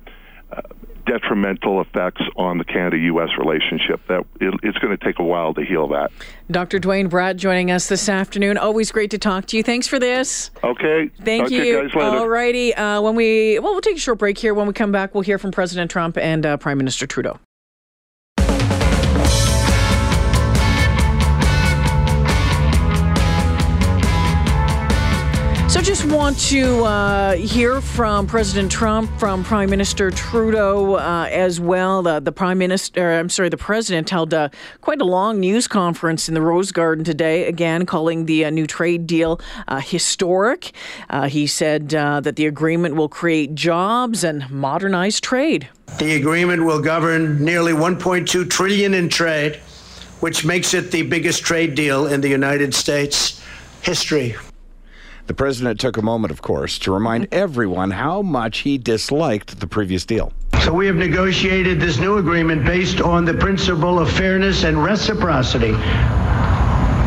detrimental 1.06 1.80
effects 1.80 2.22
on 2.36 2.58
the 2.58 2.64
Canada-U.S. 2.64 3.30
relationship. 3.38 4.00
That 4.08 4.24
it, 4.40 4.54
it's 4.62 4.78
going 4.78 4.96
to 4.96 5.04
take 5.04 5.18
a 5.18 5.24
while 5.24 5.54
to 5.54 5.64
heal 5.64 5.88
that. 5.88 6.10
Dr. 6.50 6.78
Duane 6.78 7.08
Bratt 7.08 7.36
joining 7.36 7.70
us 7.70 7.88
this 7.88 8.08
afternoon. 8.08 8.58
Always 8.58 8.92
great 8.92 9.10
to 9.12 9.18
talk 9.18 9.46
to 9.46 9.56
you. 9.56 9.62
Thanks 9.62 9.86
for 9.86 9.98
this. 9.98 10.50
Okay. 10.62 11.10
Thank 11.22 11.48
to 11.48 11.54
you. 11.54 11.90
All 11.94 12.28
righty. 12.28 12.74
Uh, 12.74 13.00
when 13.00 13.14
we 13.14 13.58
well, 13.58 13.72
we'll 13.72 13.80
take 13.80 13.96
a 13.96 14.00
short 14.00 14.18
break 14.18 14.38
here. 14.38 14.54
When 14.54 14.66
we 14.66 14.72
come 14.72 14.92
back, 14.92 15.14
we'll 15.14 15.22
hear 15.22 15.38
from 15.38 15.52
President 15.52 15.90
Trump 15.90 16.16
and 16.16 16.44
uh, 16.44 16.56
Prime 16.56 16.78
Minister 16.78 17.06
Trudeau. 17.06 17.38
Want 26.12 26.38
to 26.38 26.84
uh, 26.84 27.32
hear 27.36 27.80
from 27.80 28.26
President 28.26 28.70
Trump, 28.70 29.10
from 29.18 29.42
Prime 29.42 29.70
Minister 29.70 30.10
Trudeau 30.10 30.96
uh, 30.96 31.26
as 31.30 31.58
well. 31.58 32.02
The, 32.02 32.20
the 32.20 32.32
Prime 32.32 32.58
Minister, 32.58 33.12
I'm 33.12 33.30
sorry, 33.30 33.48
the 33.48 33.56
President 33.56 34.10
held 34.10 34.34
quite 34.82 35.00
a 35.00 35.04
long 35.04 35.40
news 35.40 35.66
conference 35.66 36.28
in 36.28 36.34
the 36.34 36.42
Rose 36.42 36.70
Garden 36.70 37.02
today, 37.02 37.46
again 37.46 37.86
calling 37.86 38.26
the 38.26 38.44
uh, 38.44 38.50
new 38.50 38.66
trade 38.66 39.06
deal 39.06 39.40
uh, 39.68 39.80
historic. 39.80 40.72
Uh, 41.08 41.28
he 41.28 41.46
said 41.46 41.88
that 41.88 42.36
the 42.36 42.46
agreement 42.46 42.94
will 42.94 43.08
create 43.08 43.54
jobs 43.54 44.22
and 44.22 44.50
modernize 44.50 45.18
trade. 45.18 45.68
The 45.98 46.16
agreement 46.16 46.64
will 46.64 46.82
govern 46.82 47.42
nearly 47.42 47.72
1.2 47.72 48.50
trillion 48.50 48.92
in 48.92 49.08
trade, 49.08 49.56
which 50.20 50.44
makes 50.44 50.74
it 50.74 50.90
the 50.90 51.02
biggest 51.02 51.42
trade 51.42 51.74
deal 51.74 52.06
in 52.06 52.20
the 52.20 52.28
United 52.28 52.74
States 52.74 53.42
history. 53.80 54.36
The 55.26 55.34
president 55.34 55.78
took 55.78 55.96
a 55.96 56.02
moment, 56.02 56.32
of 56.32 56.42
course, 56.42 56.78
to 56.80 56.92
remind 56.92 57.28
everyone 57.32 57.92
how 57.92 58.22
much 58.22 58.58
he 58.58 58.76
disliked 58.76 59.60
the 59.60 59.68
previous 59.68 60.04
deal. 60.04 60.32
So 60.64 60.74
we 60.74 60.86
have 60.86 60.96
negotiated 60.96 61.80
this 61.80 61.98
new 61.98 62.18
agreement 62.18 62.64
based 62.64 63.00
on 63.00 63.24
the 63.24 63.34
principle 63.34 63.98
of 64.00 64.10
fairness 64.10 64.64
and 64.64 64.82
reciprocity. 64.82 65.72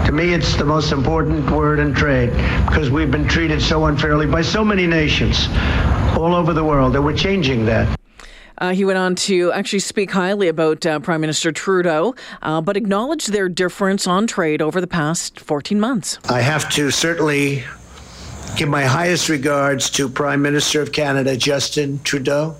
To 0.06 0.12
me, 0.14 0.34
it's 0.34 0.56
the 0.56 0.66
most 0.66 0.92
important 0.92 1.50
word 1.50 1.80
in 1.80 1.94
trade 1.94 2.32
because 2.68 2.90
we've 2.90 3.12
been 3.12 3.28
treated 3.28 3.62
so 3.62 3.86
unfairly 3.86 4.28
by 4.28 4.42
so 4.42 4.64
many 4.64 4.88
nations 4.88 5.48
all 6.18 6.34
over 6.34 6.54
the 6.54 6.64
world, 6.64 6.94
that 6.94 7.02
we're 7.02 7.18
changing 7.18 7.66
that. 7.66 8.00
Uh, 8.58 8.72
he 8.72 8.86
went 8.86 8.98
on 8.98 9.16
to 9.16 9.52
actually 9.52 9.80
speak 9.80 10.12
highly 10.12 10.48
about 10.48 10.86
uh, 10.86 11.00
Prime 11.00 11.20
Minister 11.20 11.52
Trudeau, 11.52 12.16
uh, 12.42 12.62
but 12.62 12.78
acknowledged 12.78 13.34
their 13.34 13.50
difference 13.50 14.08
on 14.08 14.28
trade 14.28 14.62
over 14.62 14.80
the 14.80 14.88
past 14.88 15.40
14 15.40 15.80
months. 15.80 16.18
I 16.30 16.40
have 16.40 16.70
to 16.72 16.90
certainly 16.92 17.66
give 18.56 18.70
my 18.70 18.84
highest 18.84 19.28
regards 19.28 19.90
to 19.90 20.08
Prime 20.08 20.42
Minister 20.42 20.82
of 20.82 20.94
Canada, 20.94 21.36
Justin 21.36 22.00
Trudeau. 22.04 22.56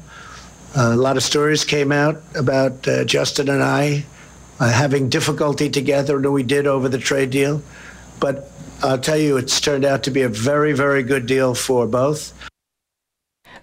Uh, 0.78 0.92
a 0.94 0.96
lot 0.96 1.16
of 1.16 1.24
stories 1.24 1.64
came 1.64 1.94
out 1.94 2.22
about 2.36 2.86
uh, 2.86 3.06
Justin 3.06 3.48
and 3.48 3.64
I 3.64 4.06
uh, 4.60 4.70
having 4.70 5.08
difficulty 5.08 5.70
together, 5.70 6.18
and 6.18 6.34
we 6.34 6.44
did 6.44 6.68
over 6.68 6.90
the 6.90 6.98
trade 6.98 7.30
deal. 7.30 7.62
But 8.20 8.52
I'll 8.84 8.98
tell 8.98 9.18
you, 9.18 9.38
it's 9.38 9.62
turned 9.62 9.86
out 9.86 10.04
to 10.04 10.12
be 10.12 10.22
a 10.22 10.30
very, 10.30 10.74
very 10.74 11.02
good 11.02 11.28
deal 11.28 11.56
for 11.56 11.88
both. 11.88 12.34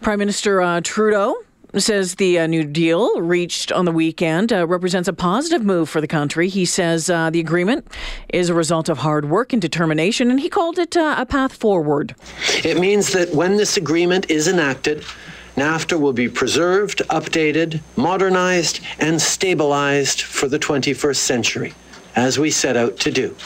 Prime 0.00 0.18
Minister 0.18 0.62
uh, 0.62 0.80
Trudeau 0.82 1.36
says 1.80 2.16
the 2.16 2.38
uh, 2.38 2.46
new 2.46 2.64
deal 2.64 3.20
reached 3.20 3.72
on 3.72 3.84
the 3.84 3.92
weekend 3.92 4.52
uh, 4.52 4.66
represents 4.66 5.08
a 5.08 5.12
positive 5.12 5.64
move 5.64 5.88
for 5.88 6.00
the 6.00 6.06
country. 6.06 6.48
He 6.48 6.64
says 6.64 7.08
uh, 7.08 7.30
the 7.30 7.40
agreement 7.40 7.86
is 8.28 8.50
a 8.50 8.54
result 8.54 8.88
of 8.88 8.98
hard 8.98 9.30
work 9.30 9.52
and 9.52 9.62
determination, 9.62 10.30
and 10.30 10.40
he 10.40 10.48
called 10.48 10.78
it 10.78 10.96
uh, 10.96 11.14
a 11.18 11.24
path 11.24 11.54
forward. 11.54 12.14
It 12.62 12.78
means 12.78 13.12
that 13.12 13.34
when 13.34 13.56
this 13.56 13.76
agreement 13.76 14.30
is 14.30 14.48
enacted, 14.48 15.04
NAFTA 15.56 16.00
will 16.00 16.12
be 16.12 16.28
preserved, 16.28 16.98
updated, 17.08 17.80
modernized, 17.96 18.80
and 18.98 19.20
stabilized 19.20 20.22
for 20.22 20.48
the 20.48 20.58
21st 20.58 21.16
century, 21.16 21.74
as 22.16 22.38
we 22.38 22.50
set 22.50 22.76
out 22.76 22.98
to 22.98 23.10
do. 23.10 23.36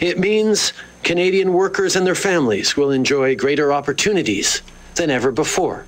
It 0.00 0.18
means 0.18 0.72
Canadian 1.02 1.52
workers 1.52 1.96
and 1.96 2.06
their 2.06 2.14
families 2.14 2.76
will 2.76 2.90
enjoy 2.90 3.36
greater 3.36 3.72
opportunities 3.72 4.62
than 4.94 5.10
ever 5.10 5.32
before. 5.32 5.86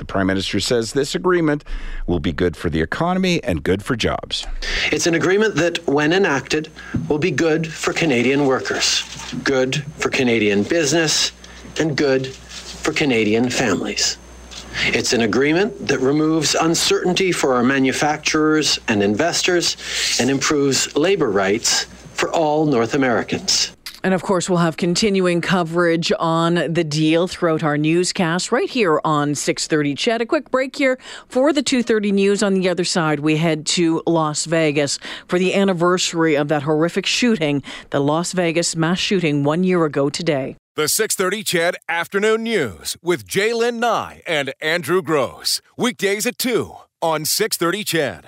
The 0.00 0.06
Prime 0.06 0.28
Minister 0.28 0.60
says 0.60 0.94
this 0.94 1.14
agreement 1.14 1.62
will 2.06 2.20
be 2.20 2.32
good 2.32 2.56
for 2.56 2.70
the 2.70 2.80
economy 2.80 3.44
and 3.44 3.62
good 3.62 3.82
for 3.82 3.96
jobs. 3.96 4.46
It's 4.90 5.06
an 5.06 5.12
agreement 5.12 5.56
that, 5.56 5.86
when 5.86 6.14
enacted, 6.14 6.70
will 7.10 7.18
be 7.18 7.30
good 7.30 7.70
for 7.70 7.92
Canadian 7.92 8.46
workers, 8.46 9.04
good 9.44 9.84
for 9.98 10.08
Canadian 10.08 10.62
business, 10.62 11.32
and 11.78 11.98
good 11.98 12.26
for 12.28 12.94
Canadian 12.94 13.50
families. 13.50 14.16
It's 14.86 15.12
an 15.12 15.20
agreement 15.20 15.86
that 15.88 15.98
removes 15.98 16.54
uncertainty 16.54 17.30
for 17.30 17.52
our 17.52 17.62
manufacturers 17.62 18.78
and 18.88 19.02
investors 19.02 19.76
and 20.18 20.30
improves 20.30 20.96
labor 20.96 21.30
rights 21.30 21.84
for 22.14 22.30
all 22.32 22.64
North 22.64 22.94
Americans. 22.94 23.76
And 24.02 24.14
of 24.14 24.22
course, 24.22 24.48
we'll 24.48 24.58
have 24.58 24.76
continuing 24.76 25.40
coverage 25.40 26.10
on 26.18 26.54
the 26.54 26.84
deal 26.84 27.28
throughout 27.28 27.62
our 27.62 27.76
newscast 27.76 28.50
right 28.50 28.70
here 28.70 29.00
on 29.04 29.34
6:30. 29.34 29.94
CHED, 29.94 30.22
a 30.22 30.26
quick 30.26 30.50
break 30.50 30.76
here 30.76 30.98
for 31.28 31.52
the 31.52 31.62
2:30 31.62 32.12
news. 32.12 32.42
On 32.42 32.54
the 32.54 32.68
other 32.68 32.84
side, 32.84 33.20
we 33.20 33.36
head 33.36 33.66
to 33.66 34.02
Las 34.06 34.46
Vegas 34.46 34.98
for 35.28 35.38
the 35.38 35.54
anniversary 35.54 36.34
of 36.34 36.48
that 36.48 36.62
horrific 36.62 37.06
shooting, 37.06 37.62
the 37.90 38.00
Las 38.00 38.32
Vegas 38.32 38.74
mass 38.74 38.98
shooting 38.98 39.44
one 39.44 39.64
year 39.64 39.84
ago 39.84 40.08
today. 40.08 40.56
The 40.76 40.88
630 40.88 41.42
CHED 41.42 41.76
Afternoon 41.88 42.42
News 42.44 42.96
with 43.02 43.26
Jaylen 43.26 43.80
Nye 43.80 44.22
and 44.26 44.54
Andrew 44.62 45.02
Gross. 45.02 45.60
Weekdays 45.76 46.26
at 46.26 46.38
2 46.38 46.74
on 47.02 47.24
630 47.24 47.84
CHED. 47.84 48.18